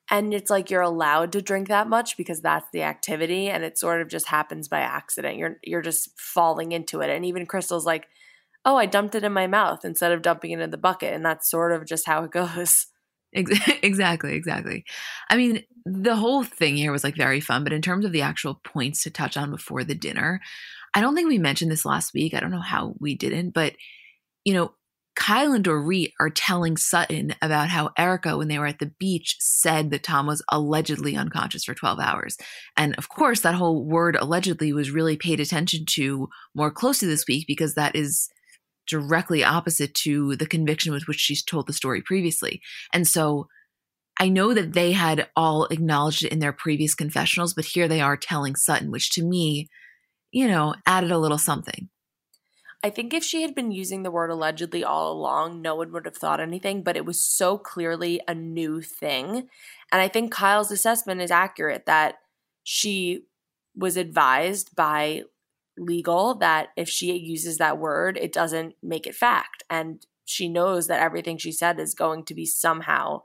[0.10, 3.78] And it's like you're allowed to drink that much because that's the activity and it
[3.78, 5.38] sort of just happens by accident.
[5.38, 7.10] You're you're just falling into it.
[7.10, 8.08] And even Crystal's like,
[8.68, 11.26] "Oh, I dumped it in my mouth instead of dumping it in the bucket." And
[11.26, 12.86] that's sort of just how it goes.
[13.34, 14.86] Exactly, exactly.
[15.30, 18.22] I mean, the whole thing here was like very fun, but in terms of the
[18.22, 20.42] actual points to touch on before the dinner,
[20.94, 22.34] I don't think we mentioned this last week.
[22.34, 23.74] I don't know how we didn't, but
[24.46, 24.74] you know,
[25.18, 29.36] Kyle and Dorit are telling Sutton about how Erika, when they were at the beach,
[29.40, 32.38] said that Tom was allegedly unconscious for 12 hours.
[32.78, 37.26] And of course, that whole word allegedly was really paid attention to more closely this
[37.28, 38.30] week because that is
[38.88, 42.62] directly opposite to the conviction with which she's told the story previously.
[42.94, 43.48] And so
[44.20, 48.02] I know that they had all acknowledged it in their previous confessionals, but here they
[48.02, 49.70] are telling Sutton, which to me,
[50.32, 51.90] you know, added a little something.
[52.84, 56.06] I think if she had been using the word allegedly all along, no one would
[56.06, 59.50] have thought anything, but it was so clearly a new thing.
[59.92, 62.16] And I think Kyle's assessment is accurate that
[62.64, 63.24] she
[63.76, 65.24] was advised by
[65.78, 69.64] legal that if she uses that word, it doesn't make it fact.
[69.70, 73.22] And she knows that everything she said is going to be somehow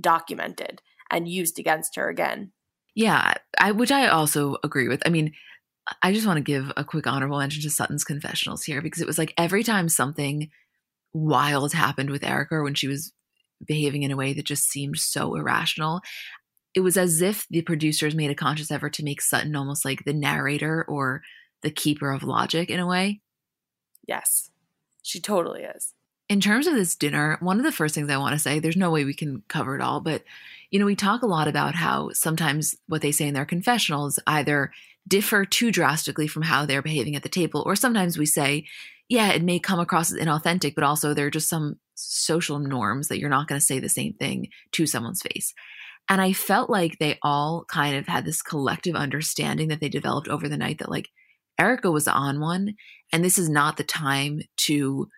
[0.00, 2.52] documented and used against her again.
[2.94, 5.02] Yeah, I, which I also agree with.
[5.04, 5.32] I mean,
[6.02, 9.06] I just want to give a quick honorable mention to Sutton's confessionals here because it
[9.06, 10.50] was like every time something
[11.12, 13.12] wild happened with Erika when she was
[13.66, 16.00] behaving in a way that just seemed so irrational,
[16.74, 20.04] it was as if the producers made a conscious effort to make Sutton almost like
[20.04, 21.22] the narrator or
[21.64, 23.20] the keeper of logic in a way.
[24.06, 24.50] Yes,
[25.02, 25.94] she totally is.
[26.28, 28.76] In terms of this dinner, one of the first things I want to say, there's
[28.76, 30.22] no way we can cover it all, but
[30.70, 34.18] you know, we talk a lot about how sometimes what they say in their confessionals
[34.26, 34.72] either
[35.06, 38.66] differ too drastically from how they're behaving at the table, or sometimes we say,
[39.08, 43.08] yeah, it may come across as inauthentic, but also there are just some social norms
[43.08, 45.52] that you're not going to say the same thing to someone's face.
[46.08, 50.28] And I felt like they all kind of had this collective understanding that they developed
[50.28, 51.08] over the night that, like,
[51.58, 52.74] Erika was on one,
[53.12, 55.08] and this is not the time to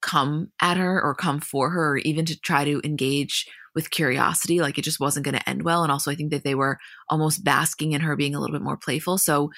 [0.00, 4.60] come at her or come for her or even to try to engage with curiosity.
[4.60, 5.82] Like it just wasn't going to end well.
[5.82, 6.78] And also, I think that they were
[7.08, 9.18] almost basking in her being a little bit more playful.
[9.18, 9.50] So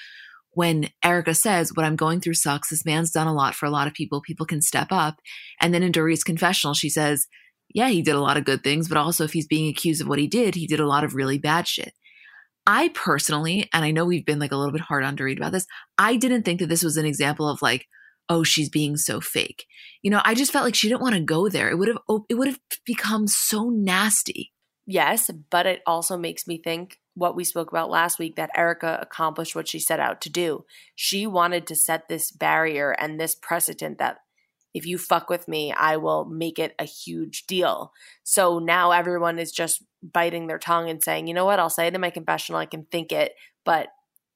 [0.51, 3.71] when Erika says, What I'm going through sucks, this man's done a lot for a
[3.71, 5.15] lot of people, people can step up.
[5.59, 7.27] And then in Dorit's confessional, she says,
[7.73, 10.07] Yeah, he did a lot of good things, but also if he's being accused of
[10.07, 11.93] what he did, he did a lot of really bad shit.
[12.65, 15.51] I personally, and I know we've been like a little bit hard on Dorit about
[15.51, 17.87] this, I didn't think that this was an example of like,
[18.29, 19.65] oh, she's being so fake.
[20.01, 21.69] You know, I just felt like she didn't want to go there.
[21.69, 21.97] It would have
[22.29, 24.53] it would have become so nasty.
[24.85, 28.99] Yes, but it also makes me think what we spoke about last week that Erika
[29.01, 30.65] accomplished what she set out to do.
[30.95, 34.17] She wanted to set this barrier and this precedent that
[34.73, 37.91] if you fuck with me, I will make it a huge deal.
[38.23, 41.87] So now everyone is just biting their tongue and saying, you know what, I'll say
[41.87, 43.33] it in my confessional, I can think it,
[43.65, 43.89] but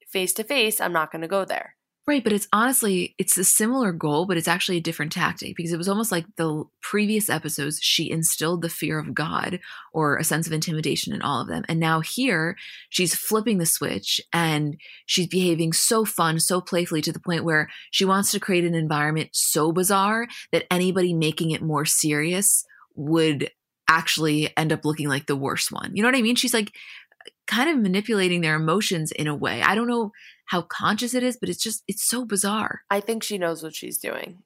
[0.08, 1.77] face to face, I'm not going to go there.
[2.08, 5.74] Right, but it's honestly it's a similar goal, but it's actually a different tactic because
[5.74, 9.60] it was almost like the previous episodes she instilled the fear of God
[9.92, 11.66] or a sense of intimidation in all of them.
[11.68, 12.56] And now here
[12.88, 17.68] she's flipping the switch and she's behaving so fun, so playfully to the point where
[17.92, 22.64] she wants to create an environment so bizarre that anybody making it more serious
[22.96, 23.52] would
[23.90, 25.92] actually end up looking like the worst one.
[25.94, 26.38] You know what I mean?
[26.38, 26.72] She's like
[27.48, 29.62] kind of manipulating their emotions in a way.
[29.62, 30.14] I don't know
[30.48, 32.82] how conscious it is, but it's just it's so bizarre.
[32.90, 34.40] I think she knows what she's doing.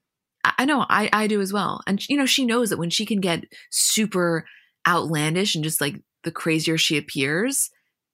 [0.44, 1.82] I know, I I do as well.
[1.88, 4.46] And you know, she knows that when she can get super
[4.88, 7.70] outlandish and just like the crazier she appears,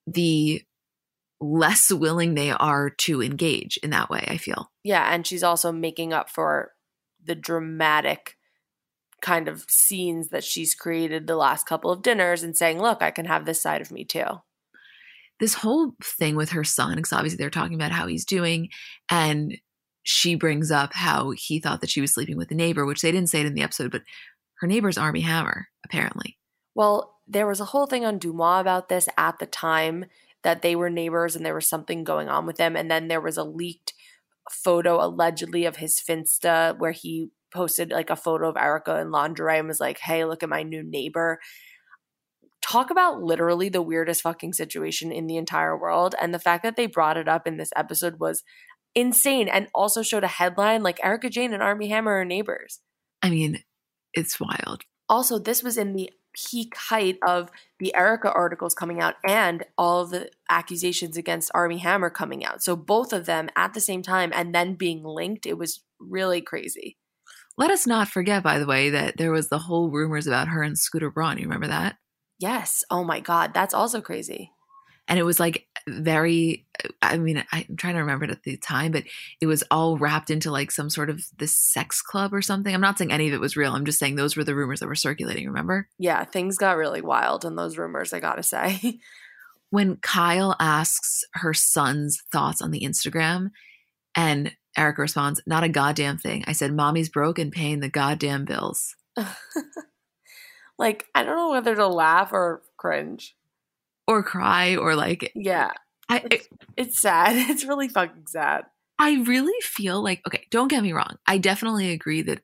[0.06, 0.62] the
[1.40, 4.72] less willing they are to engage in that way, I feel.
[4.84, 6.72] Yeah, and she's also making up for
[7.24, 8.36] the dramatic
[9.22, 13.12] kind of scenes that she's created the last couple of dinners and saying, "Look, I
[13.12, 14.42] can have this side of me too."
[15.40, 18.70] This whole thing with her son, because obviously they're talking about how he's doing,
[19.10, 19.58] and
[20.04, 23.12] she brings up how he thought that she was sleeping with a neighbor, which they
[23.12, 24.04] didn't say it in the episode, but
[24.60, 26.38] her neighbor's Armie Hammer, apparently.
[26.74, 30.06] Well, there was a whole thing on DeuxMoi about this at the time
[30.44, 32.76] that they were neighbors and there was something going on with them.
[32.76, 33.94] And then there was a leaked
[34.50, 39.60] photo allegedly of his Finsta where he posted like a photo of Erika in lingerie
[39.60, 41.40] and was like, hey, look at my new neighbor
[42.62, 46.16] talk about literally the weirdest fucking situation in the entire world.
[46.20, 48.44] And the fact that they brought it up in this episode was
[48.96, 52.80] insane and also showed a headline like Erika Jayne and Armie Hammer are neighbors.
[53.22, 53.64] I mean,
[54.14, 54.84] it's wild.
[55.10, 57.50] Also, this was in the peak height of
[57.80, 62.62] the Erika articles coming out and all the accusations against Armie Hammer coming out.
[62.62, 66.42] So both of them at the same time and then being linked, it was really
[66.42, 66.98] crazy.
[67.58, 70.62] Let us not forget, by the way, that there was the whole rumors about her
[70.62, 71.38] and Scooter Braun.
[71.38, 71.96] You remember that?
[72.40, 72.84] Yes.
[72.90, 73.54] Oh my God.
[73.54, 74.52] That's also crazy.
[75.08, 76.66] And it was like very
[77.02, 79.06] i mean i'm trying to remember it at the time but
[79.40, 82.74] it was all wrapped into like some sort of this sex club or something.
[82.74, 83.74] I'm not saying any of it was real.
[83.74, 85.88] I'm just saying those were the rumors that were circulating remember?
[85.98, 86.26] Yeah.
[86.26, 89.00] Things got really wild in those rumors i gotta say.
[89.70, 93.50] When kyle asks her son's thoughts on the instagram
[94.16, 96.46] and erika responds not a goddamn thing.
[96.48, 98.96] I said mommy's broke and paying the goddamn bills
[100.78, 103.36] like i don't know whether to laugh or cringe.
[104.08, 105.72] Or cry or like yeah.
[106.08, 106.48] I, it's,
[106.78, 107.36] it's sad.
[107.50, 108.66] It's really fucking sad.
[108.98, 111.18] I really feel like okay don't get me wrong.
[111.28, 112.42] I definitely agree that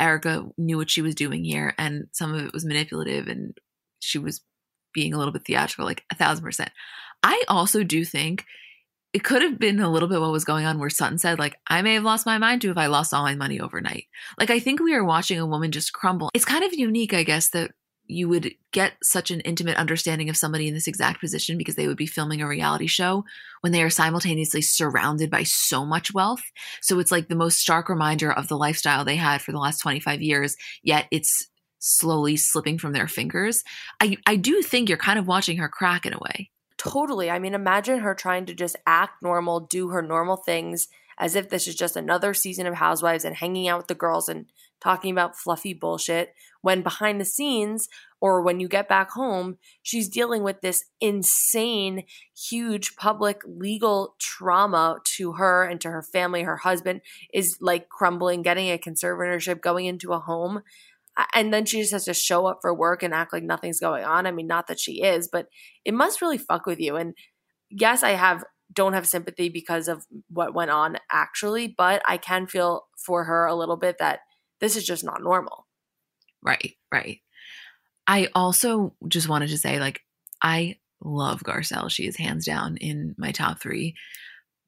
[0.00, 3.56] Erika knew what she was doing here and some of it was manipulative and
[3.98, 4.40] she was
[4.94, 6.70] being a little bit theatrical like a thousand percent.
[7.22, 8.46] I also do think
[9.16, 11.56] it could have been a little bit what was going on where Sutton said, like,
[11.66, 14.08] I may have lost my mind too if I lost all my money overnight.
[14.38, 16.28] Like, I think we are watching a woman just crumble.
[16.34, 17.70] It's kind of unique, I guess, that
[18.04, 21.88] you would get such an intimate understanding of somebody in this exact position because they
[21.88, 23.24] would be filming a reality show
[23.62, 26.42] when they are simultaneously surrounded by so much wealth.
[26.82, 29.78] So it's like the most stark reminder of the lifestyle they had for the last
[29.78, 31.48] 25 years, yet it's
[31.78, 33.64] slowly slipping from their fingers.
[33.98, 36.50] I, I do think you're kind of watching her crack in a way.
[36.78, 37.30] Totally.
[37.30, 41.48] I mean, imagine her trying to just act normal, do her normal things as if
[41.48, 44.46] this is just another season of Housewives and hanging out with the girls and
[44.80, 47.88] talking about fluffy bullshit when behind the scenes
[48.20, 52.04] or when you get back home, she's dealing with this insane,
[52.36, 56.42] huge public legal trauma to her and to her family.
[56.42, 57.02] Her husband
[57.32, 60.62] is like crumbling, getting a conservatorship, going into a home.
[61.34, 64.04] And then she just has to show up for work and act like nothing's going
[64.04, 64.26] on.
[64.26, 65.46] I mean, not that she is, but
[65.84, 66.96] it must really fuck with you.
[66.96, 67.14] And
[67.70, 72.46] yes, I have don't have sympathy because of what went on actually, but I can
[72.46, 74.20] feel for her a little bit that
[74.60, 75.66] this is just not normal.
[76.42, 77.20] Right, right.
[78.06, 80.02] I also just wanted to say, like,
[80.42, 81.90] I love Garcelle.
[81.90, 83.94] She is hands down in my top three.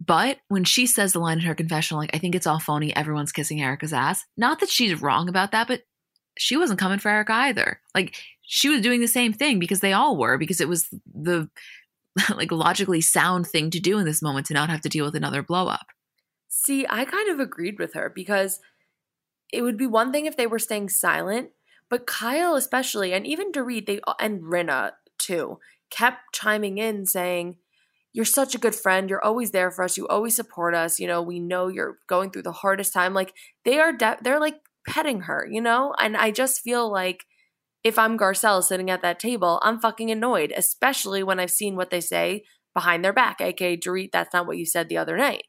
[0.05, 2.94] But when she says the line in her confessional, like, I think it's all phony,
[2.94, 4.24] everyone's kissing Erika's ass.
[4.36, 5.82] Not that she's wrong about that, but
[6.39, 7.80] she wasn't coming for Erika either.
[7.95, 11.49] Like, she was doing the same thing because they all were, because it was the
[12.34, 15.14] like logically sound thing to do in this moment to not have to deal with
[15.14, 15.86] another blow up.
[16.49, 18.61] See, I kind of agreed with her because
[19.53, 21.51] it would be one thing if they were staying silent,
[21.91, 25.59] but Kyle especially, and even Dorit, they and Rinna too,
[25.91, 27.57] kept chiming in saying,
[28.12, 29.09] "You're such a good friend.
[29.09, 29.97] You're always there for us.
[29.97, 30.99] You always support us.
[30.99, 33.34] You know, we know you're going through the hardest time." Like
[33.64, 35.95] they are, de- they're like petting her, you know.
[35.99, 37.24] And I just feel like
[37.84, 41.91] if I'm Garcelle sitting at that table, I'm fucking annoyed, especially when I've seen what
[41.91, 42.43] they say
[42.74, 45.45] behind their back, aka Dorit, that's not what you said the other night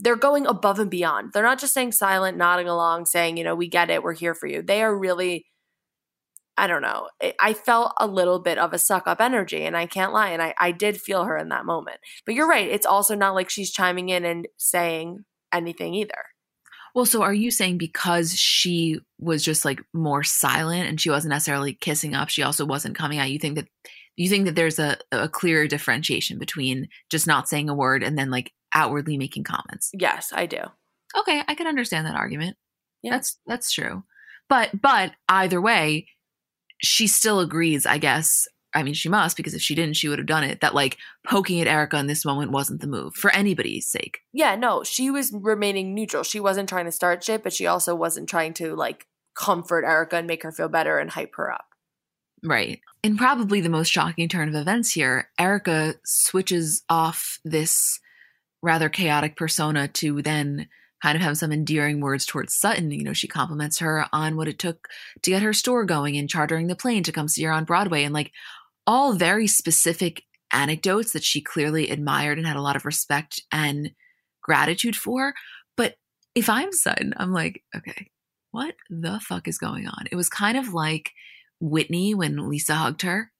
[0.00, 1.32] they're going above and beyond.
[1.32, 4.34] They're not just saying silent, nodding along, saying, you know, we get it, we're here
[4.34, 4.62] for you.
[4.62, 5.46] They are really,
[6.56, 7.08] I don't know.
[7.38, 10.30] I felt a little bit of a suck up energy, and I can't lie.
[10.30, 11.98] And I, I did feel her in that moment.
[12.24, 12.68] But you're right.
[12.68, 16.29] It's also not like she's chiming in and saying anything either.
[16.94, 21.30] Well, so are you saying because she was just like more silent and she wasn't
[21.30, 23.30] necessarily kissing up, she also wasn't coming out?
[23.30, 23.68] You think that
[24.16, 28.18] you think that there's a, a clear differentiation between just not saying a word and
[28.18, 29.90] then like outwardly making comments.
[29.92, 30.60] Yes, I do.
[31.18, 32.56] Okay, I can understand that argument.
[33.02, 33.12] Yeah.
[33.12, 34.04] That's that's true.
[34.48, 36.08] But but either way,
[36.82, 38.46] she still agrees, I guess.
[38.74, 40.60] I mean, she must because if she didn't, she would have done it.
[40.60, 40.96] That like
[41.26, 44.20] poking at Erika in this moment wasn't the move for anybody's sake.
[44.32, 46.22] Yeah, no, she was remaining neutral.
[46.22, 50.16] She wasn't trying to start shit, but she also wasn't trying to like comfort Erika
[50.16, 51.66] and make her feel better and hype her up.
[52.42, 52.80] Right.
[53.02, 58.00] In probably the most shocking turn of events here, Erika switches off this
[58.62, 60.68] rather chaotic persona to then
[61.02, 62.90] kind of have some endearing words towards Sutton.
[62.90, 64.88] You know, she compliments her on what it took
[65.22, 68.04] to get her store going and chartering the plane to come see her on Broadway
[68.04, 68.32] and like
[68.90, 73.92] all very specific anecdotes that she clearly admired and had a lot of respect and
[74.42, 75.32] gratitude for.
[75.76, 75.94] But
[76.34, 78.10] if I'm Sutton, I'm like, okay,
[78.50, 80.06] what the fuck is going on?
[80.10, 81.12] It was kind of like
[81.60, 83.30] Whitney when Lisa hugged her.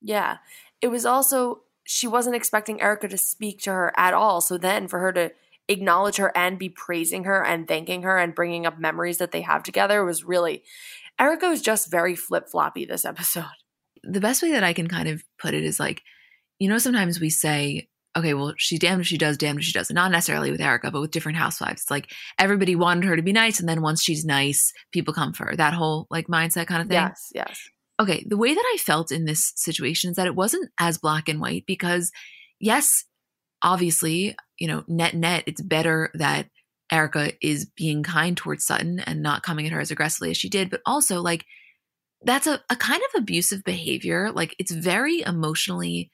[0.00, 0.38] Yeah.
[0.80, 4.40] It was also she wasn't expecting Erika to speak to her at all.
[4.40, 5.32] So then for her to
[5.68, 9.42] acknowledge her and be praising her and thanking her and bringing up memories that they
[9.42, 10.62] have together was really
[11.18, 13.44] Erika was just very flip floppy this episode.
[14.08, 16.02] The best way that I can kind of put it is like,
[16.58, 19.72] you know, sometimes we say okay, well, she's damned if she does, damned if she
[19.72, 19.94] doesn't.
[19.94, 21.82] Not necessarily with Erika, but with different housewives.
[21.82, 25.32] It's like everybody wanted her to be nice, and then once she's nice, people come
[25.32, 25.56] for her.
[25.56, 26.96] That whole like mindset kind of thing.
[26.96, 27.60] Yes, yes.
[28.00, 31.28] Okay, the way that I felt in this situation is that it wasn't as black
[31.28, 32.10] and white because,
[32.58, 33.04] yes,
[33.62, 36.48] obviously, you know, net net, it's better that
[36.90, 40.48] Erika is being kind towards Sutton and not coming at her as aggressively as she
[40.48, 41.44] did, but also like
[42.24, 44.30] that's a, a kind of abusive behavior.
[44.32, 46.10] Like it's very emotionally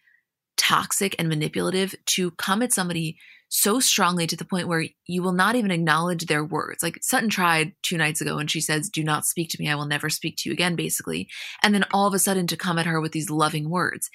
[0.56, 3.16] toxic and manipulative to come at somebody
[3.48, 6.82] so strongly to the point where you will not even acknowledge their words.
[6.82, 9.68] Like Sutton tried two nights ago and she says, Do not speak to me.
[9.68, 11.28] I will never speak to you again, basically.
[11.62, 14.08] And then all of a sudden to come at her with these loving words.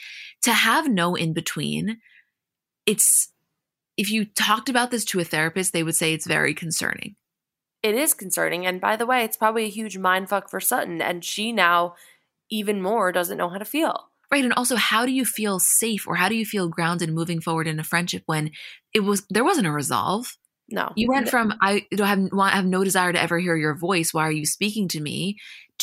[0.43, 1.97] To have no in between,
[2.85, 3.29] it's
[3.97, 7.15] if you talked about this to a therapist, they would say it's very concerning.
[7.85, 8.65] It is concerning.
[8.65, 11.03] And by the way, it's probably a huge mind fuck for Sutton.
[11.03, 11.93] And she now,
[12.49, 14.09] even more, doesn't know how to feel.
[14.31, 14.43] Right.
[14.43, 17.67] And also, how do you feel safe or how do you feel grounded moving forward
[17.67, 18.49] in a friendship when
[18.91, 20.35] it was, there wasn't a resolve?
[20.67, 20.93] No.
[20.95, 24.15] You went from, I don't have, want, have no desire to ever hear your voice.
[24.15, 25.37] Why are you speaking to me?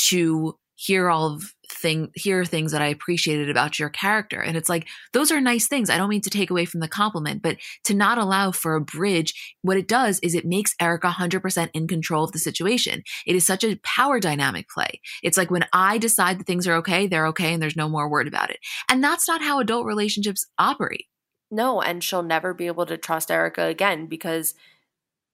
[0.09, 4.41] To hear all of thing hear things that I appreciated about your character.
[4.41, 5.91] And it's like those are nice things.
[5.91, 8.81] I don't mean to take away from the compliment, but to not allow for a
[8.81, 13.03] bridge, what it does is it makes Erika 100% in control of the situation.
[13.27, 15.01] It is such a power dynamic play.
[15.23, 18.09] It's like when I decide that things are okay, they're okay and there's no more
[18.09, 18.59] word about it.
[18.89, 21.07] And that's not how adult relationships operate.
[21.51, 24.55] No, and she'll never be able to trust Erika again because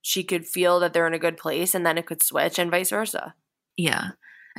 [0.01, 2.71] she could feel that they're in a good place and then it could switch and
[2.71, 3.35] vice versa.
[3.77, 4.09] Yeah.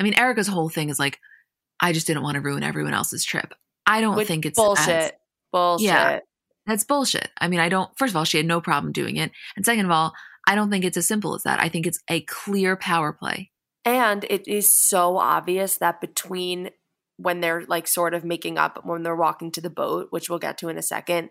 [0.01, 1.21] I mean, Erika's whole thing is like,
[1.79, 3.55] I just didn't want to ruin everyone else's trip.
[3.87, 4.89] I don't Which think it's bullshit.
[4.89, 5.13] as-
[5.53, 5.87] bullshit.
[5.87, 6.21] Yeah.
[6.67, 7.29] that's bullshit.
[7.39, 9.31] I mean, I don't, first of all, she had no problem doing it.
[9.57, 10.15] And second of all,
[10.49, 11.61] I don't think it's as simple as that.
[11.61, 13.51] I think it's a clear power play.
[13.85, 16.71] And it is so obvious that between
[17.17, 20.39] when they're like sort of making up when they're walking to the boat, which we'll
[20.39, 21.29] get to in a second,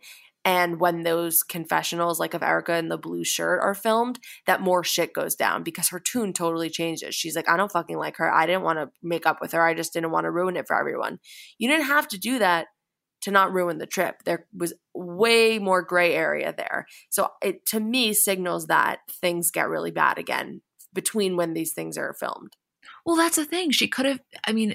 [0.49, 4.83] and when those confessionals like of Erika in the blue shirt are filmed, that more
[4.83, 7.13] shit goes down because her tune totally changes.
[7.13, 8.33] She's like, I don't fucking like her.
[8.33, 9.63] I didn't want to make up with her.
[9.63, 11.19] I just didn't want to ruin it for everyone.
[11.59, 12.65] You didn't have to do that
[13.21, 14.23] to not ruin the trip.
[14.25, 16.87] There was way more gray area there.
[17.11, 20.61] So it to me signals that things get really bad again
[20.93, 22.57] between when these things are filmed.
[23.05, 23.69] Well, that's the thing.
[23.69, 24.73] She could have, I mean,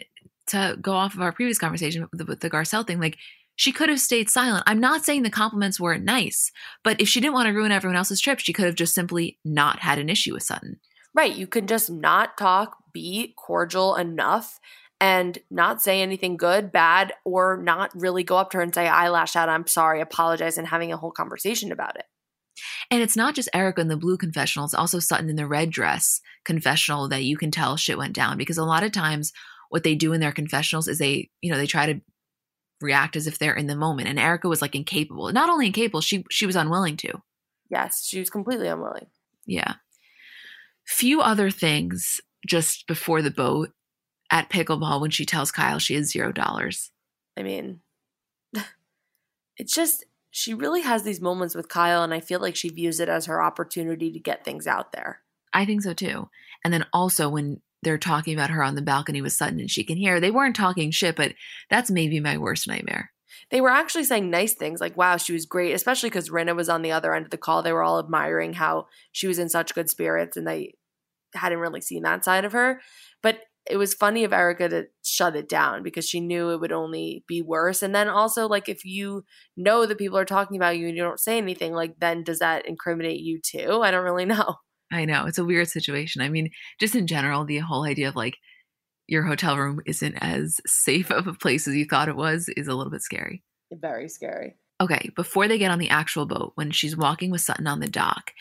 [0.48, 3.16] to go off of our previous conversation with the, with the Garcelle thing, like,
[3.56, 4.64] she could have stayed silent.
[4.66, 6.50] I'm not saying the compliments weren't nice,
[6.82, 9.38] but if she didn't want to ruin everyone else's trip, she could have just simply
[9.44, 10.80] not had an issue with Sutton.
[11.14, 11.34] Right.
[11.34, 14.58] You can just not talk, be cordial enough,
[15.00, 18.88] and not say anything good, bad, or not really go up to her and say,
[18.88, 22.06] I lashed out, I'm sorry, apologize, and having a whole conversation about it.
[22.90, 25.70] And it's not just Erika in the blue confessional, it's also Sutton in the red
[25.70, 29.32] dress confessional that you can tell shit went down because a lot of times
[29.70, 32.00] what they do in their confessionals is they, you know, they try to
[32.80, 34.08] react as if they're in the moment.
[34.08, 35.32] And Erika was like incapable.
[35.32, 37.22] Not only incapable, she she was unwilling to.
[37.70, 39.06] Yes, she was completely unwilling.
[39.46, 39.74] Yeah.
[40.86, 43.70] Few other things just before the boat
[44.30, 46.90] at pickleball when she tells Kyle she has zero dollars.
[47.36, 47.80] I mean,
[49.56, 53.00] it's just, she really has these moments with Kyle, and I feel like she views
[53.00, 55.20] it as her opportunity to get things out there.
[55.52, 56.28] I think so too.
[56.64, 59.84] And then also when they're talking about her on the balcony with Sutton and she
[59.84, 61.34] can hear, they weren't talking shit, but
[61.70, 63.10] that's maybe my worst nightmare.
[63.50, 66.68] They were actually saying nice things like, wow, she was great, especially because Rinna was
[66.68, 67.62] on the other end of the call.
[67.62, 70.74] They were all admiring how she was in such good spirits and they
[71.34, 72.80] hadn't really seen that side of her.
[73.22, 76.72] But it was funny of Erika to shut it down because she knew it would
[76.72, 77.82] only be worse.
[77.82, 79.24] And then also, like, if you
[79.56, 82.40] know that people are talking about you and you don't say anything, like, then does
[82.40, 83.80] that incriminate you too?
[83.82, 84.56] I don't really know.
[84.92, 85.26] I know.
[85.26, 86.22] It's a weird situation.
[86.22, 88.36] I mean, just in general, the whole idea of like
[89.06, 92.68] your hotel room isn't as safe of a place as you thought it was is
[92.68, 93.42] a little bit scary.
[93.72, 94.56] Very scary.
[94.80, 97.88] Okay, before they get on the actual boat, when she's walking with Sutton on the
[97.88, 98.32] dock,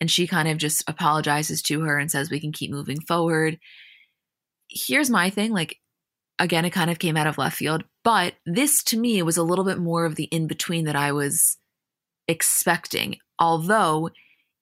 [0.00, 3.58] and she kind of just apologizes to her and says, We can keep moving forward.
[4.68, 5.78] Here's my thing like,
[6.38, 9.42] again, it kind of came out of left field, but this to me was a
[9.42, 11.58] little bit more of the in between that I was
[12.28, 14.10] expecting, although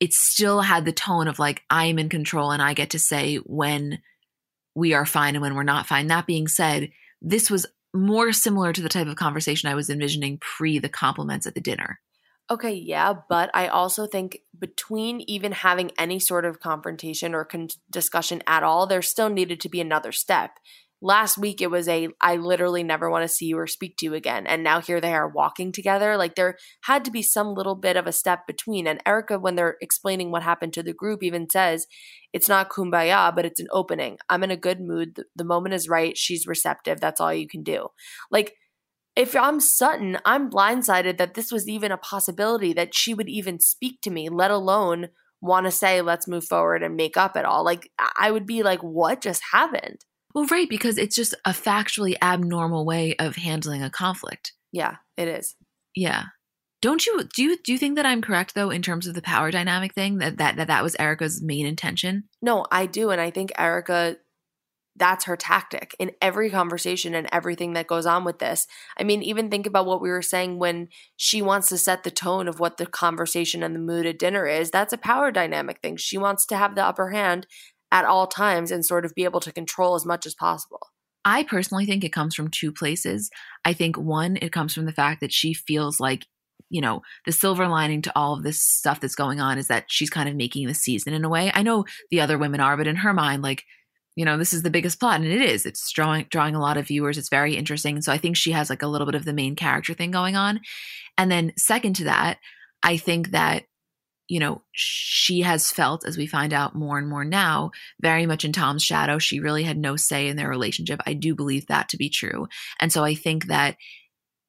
[0.00, 3.36] it still had the tone of like, I'm in control and I get to say
[3.36, 4.00] when
[4.74, 6.06] we are fine and when we're not fine.
[6.06, 6.90] That being said,
[7.20, 11.46] this was more similar to the type of conversation I was envisioning pre the compliments
[11.46, 12.00] at the dinner.
[12.50, 17.68] Okay, yeah, but I also think between even having any sort of confrontation or con-
[17.90, 20.52] discussion at all, there still needed to be another step.
[21.00, 24.06] Last week it was a I literally never want to see you or speak to
[24.06, 24.46] you again.
[24.46, 26.16] And now here they are walking together.
[26.16, 28.86] Like there had to be some little bit of a step between.
[28.86, 31.86] And Erika, when they're explaining what happened to the group, even says
[32.32, 34.18] it's not kumbaya, but it's an opening.
[34.28, 35.20] I'm in a good mood.
[35.36, 36.16] The, moment is right.
[36.16, 37.00] She's receptive.
[37.00, 37.88] That's all you can do.
[38.30, 38.54] Like
[39.16, 43.58] if I'm Sutton, I'm blindsided that this was even a possibility that she would even
[43.58, 45.08] speak to me, let alone
[45.40, 47.64] want to say, let's move forward and make up at all.
[47.64, 50.04] Like, I would be like, what just happened?
[50.38, 54.52] Well, right, because it's just a factually abnormal way of handling a conflict.
[54.70, 55.56] Yeah, it is.
[55.96, 56.26] Yeah.
[56.80, 59.20] Don't you do you do you think that I'm correct though in terms of the
[59.20, 62.28] power dynamic thing that that that, that was Erika's main intention?
[62.40, 64.18] No, I do and I think Erica
[64.94, 68.68] that's her tactic in every conversation and everything that goes on with this.
[68.96, 72.12] I mean, even think about what we were saying when she wants to set the
[72.12, 74.70] tone of what the conversation and the mood at dinner is.
[74.70, 75.96] That's a power dynamic thing.
[75.96, 77.48] She wants to have the upper hand
[77.90, 80.88] at all times and sort of be able to control as much as possible.
[81.24, 83.30] I personally think it comes from two places.
[83.64, 86.26] I think one, it comes from the fact that she feels like,
[86.70, 89.84] you know, the silver lining to all of this stuff that's going on is that
[89.88, 91.50] she's kind of making the season in a way.
[91.54, 93.64] I know the other women are, but in her mind, like,
[94.16, 95.64] you know, this is the biggest plot, and it is.
[95.64, 97.18] It's drawing drawing a lot of viewers.
[97.18, 98.02] It's very interesting.
[98.02, 100.34] So I think she has like a little bit of the main character thing going
[100.34, 100.60] on.
[101.16, 102.38] And then second to that,
[102.82, 103.64] I think that
[104.28, 107.70] you know, she has felt, as we find out more and more now,
[108.00, 109.18] very much in Tom's shadow.
[109.18, 111.00] She really had no say in their relationship.
[111.06, 112.46] I do believe that to be true.
[112.78, 113.76] And so I think that,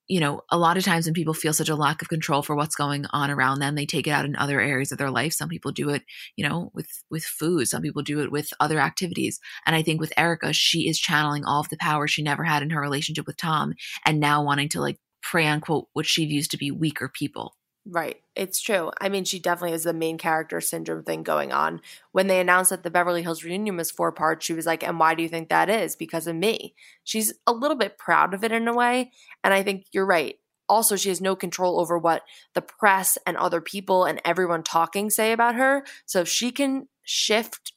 [0.07, 2.55] you know, a lot of times when people feel such a lack of control for
[2.55, 5.33] what's going on around them, they take it out in other areas of their life.
[5.33, 6.01] Some people do it,
[6.35, 7.67] you know, with with food.
[7.67, 9.39] Some people do it with other activities.
[9.65, 12.63] And I think with Erika, she is channeling all of the power she never had
[12.63, 16.25] in her relationship with Tom, and now wanting to like prey on quote what she
[16.25, 17.53] views to be weaker people.
[17.91, 18.17] Right.
[18.35, 18.91] It's true.
[19.01, 21.81] I mean, she definitely has the main character syndrome thing going on.
[22.11, 24.99] When they announced that the Beverly Hills reunion was four parts, she was like, And
[24.99, 25.95] why do you think that is?
[25.95, 26.75] Because of me.
[27.03, 29.11] She's a little bit proud of it in a way.
[29.43, 30.35] And I think you're right.
[30.67, 32.21] Also, she has no control over what
[32.53, 35.83] the press and other people and everyone talking say about her.
[36.05, 37.73] So if she can shift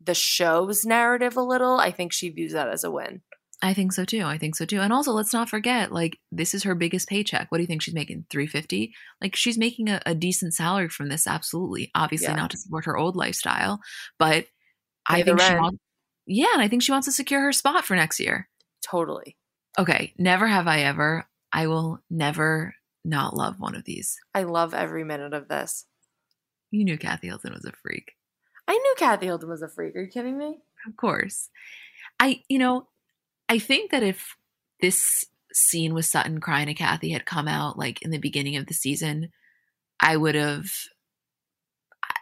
[0.00, 3.22] the show's narrative a little, I think she views that as a win.
[3.62, 4.22] I think so too.
[4.22, 4.80] I think so too.
[4.80, 7.50] And also, let's not forget, like, this is her biggest paycheck.
[7.50, 8.24] What do you think she's making?
[8.30, 11.90] 350 Like, she's making a, a decent salary from this, absolutely.
[11.94, 12.36] Obviously, yeah.
[12.36, 13.80] not to support her old lifestyle,
[14.18, 14.46] but
[15.08, 15.78] Pay I think she wants,
[16.26, 18.48] yeah, and I think she wants to secure her spot for next year.
[18.82, 19.36] Totally.
[19.78, 20.14] Okay.
[20.18, 21.26] Never have I ever.
[21.52, 24.16] I will never not love one of these.
[24.34, 25.86] I love every minute of this.
[26.70, 28.12] You knew Kathy Hilton was a freak.
[28.68, 29.96] I knew Kathy Hilton was a freak.
[29.96, 30.58] Are you kidding me?
[30.86, 31.48] Of course.
[32.20, 32.86] I, you know,
[33.50, 34.36] I think that if
[34.80, 38.66] this scene with Sutton crying to Kathy had come out like in the beginning of
[38.66, 39.30] the season,
[40.00, 40.66] I would have,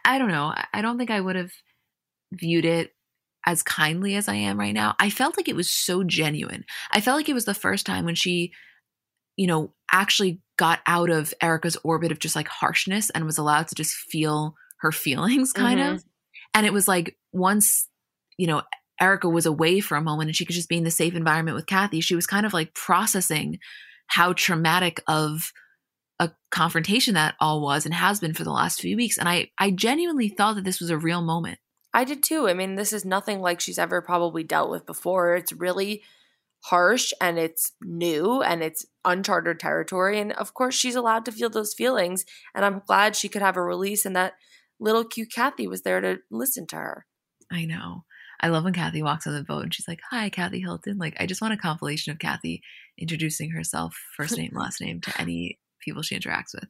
[0.03, 1.51] I don't know, I don't think I would have
[2.33, 2.95] viewed it
[3.45, 4.95] as kindly as I am right now.
[4.99, 6.65] I felt like it was so genuine.
[6.91, 8.51] I felt like it was the first time when she,
[9.37, 13.67] you know, actually got out of Erika's orbit of just like harshness and was allowed
[13.67, 15.95] to just feel her feelings kind mm-hmm.
[15.95, 16.03] of.
[16.55, 17.87] And it was like once,
[18.35, 18.63] you know,
[18.99, 21.55] Erika was away for a moment and she could just be in the safe environment
[21.55, 23.59] with Kathy, she was kind of like processing
[24.07, 25.51] how traumatic of
[26.19, 29.17] a confrontation that all was and has been for the last few weeks.
[29.17, 31.59] And I, I genuinely thought that this was a real moment.
[31.93, 32.47] I did too.
[32.47, 35.35] I mean, this is nothing like she's ever probably dealt with before.
[35.35, 36.03] It's really
[36.61, 40.19] harsh and it's new and it's uncharted territory.
[40.19, 42.25] And of course, she's allowed to feel those feelings.
[42.53, 44.33] And I'm glad she could have a release and that
[44.79, 47.05] little cute Kathy was there to listen to her.
[47.51, 48.03] I know.
[48.39, 51.15] I love when Kathy walks on the boat and she's like, "Hi, Kathy Hilton." Like,
[51.19, 52.61] I just want a compilation of Kathy
[52.97, 56.69] introducing herself, first name, last name, to any people she interacts with.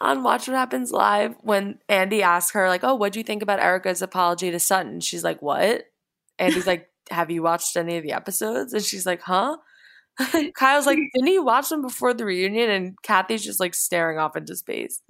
[0.00, 3.42] On Watch What Happens Live, when Andy asks her, like, "Oh, what do you think
[3.42, 5.84] about Erika's apology to Sutton?" She's like, "What?"
[6.38, 9.58] Andy's like, "Have you watched any of the episodes?" And she's like, "Huh."
[10.54, 12.70] Kyle's like, didn't you watch them before the reunion?
[12.70, 15.02] And Kathy's just like staring off into space.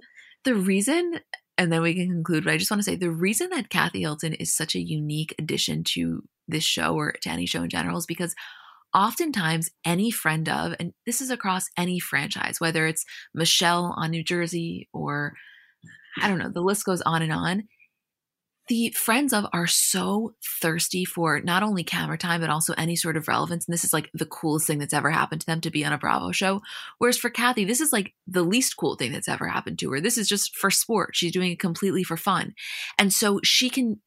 [0.43, 1.19] The reason
[1.57, 2.43] and then we can conclude.
[2.43, 5.33] But I just want to say the reason that Kathy Hilton is such a unique
[5.39, 8.35] addition to this show or to any show in general is because
[8.93, 14.23] oftentimes any friend of, and this is across any franchise, whether it's Michelle on New
[14.23, 15.33] Jersey or
[16.21, 17.67] I don't know, the list goes on and on
[18.67, 23.17] the friends of are so thirsty for not only camera time but also any sort
[23.17, 23.65] of relevance.
[23.65, 25.93] And this is like the coolest thing that's ever happened to them to be on
[25.93, 26.61] a bravo show.
[26.97, 30.01] Whereas for kathy this is like the least cool thing that's ever happened to her.
[30.01, 31.15] This is just for sport.
[31.15, 32.53] She's doing it completely for fun.
[32.97, 33.99] And so she can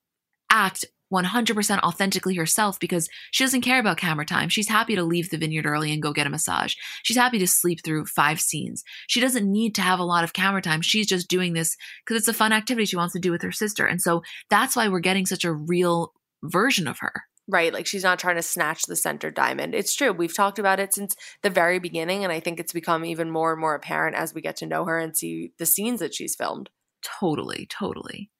[0.50, 4.48] act 100% authentically herself because she doesn't care about camera time.
[4.48, 6.74] She's happy to leave the vineyard early and go get a massage.
[7.02, 8.84] She's happy to sleep through five scenes.
[9.08, 10.82] She doesn't need to have a lot of camera time.
[10.82, 13.52] She's just doing this because it's a fun activity she wants to do with her
[13.52, 13.86] sister.
[13.86, 17.12] And so that's why we're getting such a real version of her.
[17.48, 17.72] Right.
[17.72, 19.74] Like she's not trying to snatch the center diamond.
[19.74, 20.12] It's true.
[20.12, 22.22] We've talked about it since the very beginning.
[22.22, 24.84] And I think it's become even more and more apparent as we get to know
[24.84, 26.70] her and see the scenes that she's filmed.
[27.02, 27.66] Totally.
[27.68, 28.30] Totally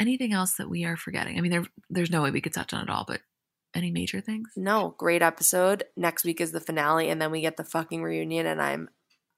[0.00, 1.38] anything else that we are forgetting?
[1.38, 3.20] I mean, there, there's no way we could touch on it all, but
[3.74, 4.48] any major things?
[4.56, 5.84] No, great episode.
[5.96, 8.88] Next week is the finale, and then we get the fucking reunion, and I'm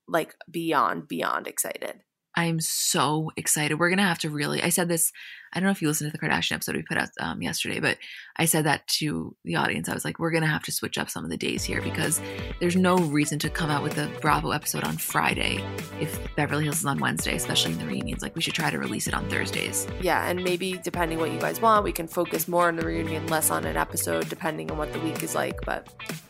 [0.06, 2.02] like beyond, beyond excited.
[2.36, 3.78] I'm so excited.
[3.78, 4.62] We're gonna have to really.
[4.62, 5.12] I said this.
[5.52, 7.80] I don't know if you listened to the Kardashian episode we put out um, yesterday,
[7.80, 7.98] but
[8.36, 9.88] I said that to the audience.
[9.88, 12.20] I was like, we're gonna have to switch up some of the days here because
[12.60, 15.64] there's no reason to come out with a Bravo episode on Friday
[16.00, 18.22] if Beverly Hills is on Wednesday, especially in the reunions.
[18.22, 19.86] Like we should try to release it on Thursdays.
[20.00, 23.26] Yeah, and maybe depending what you guys want, we can focus more on the reunion,
[23.28, 25.60] less on an episode, depending on what the week is like.
[25.64, 25.88] But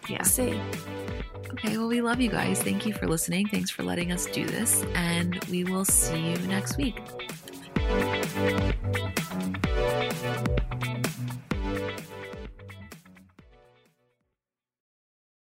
[0.08, 0.18] Yeah.
[0.18, 0.60] we'll see.
[1.50, 1.76] Okay.
[1.78, 2.62] Well, we love you guys.
[2.62, 3.48] Thank you for listening.
[3.48, 7.00] Thanks for letting us do this, and we will see you next week.
[7.88, 8.28] Thank
[10.36, 10.47] you.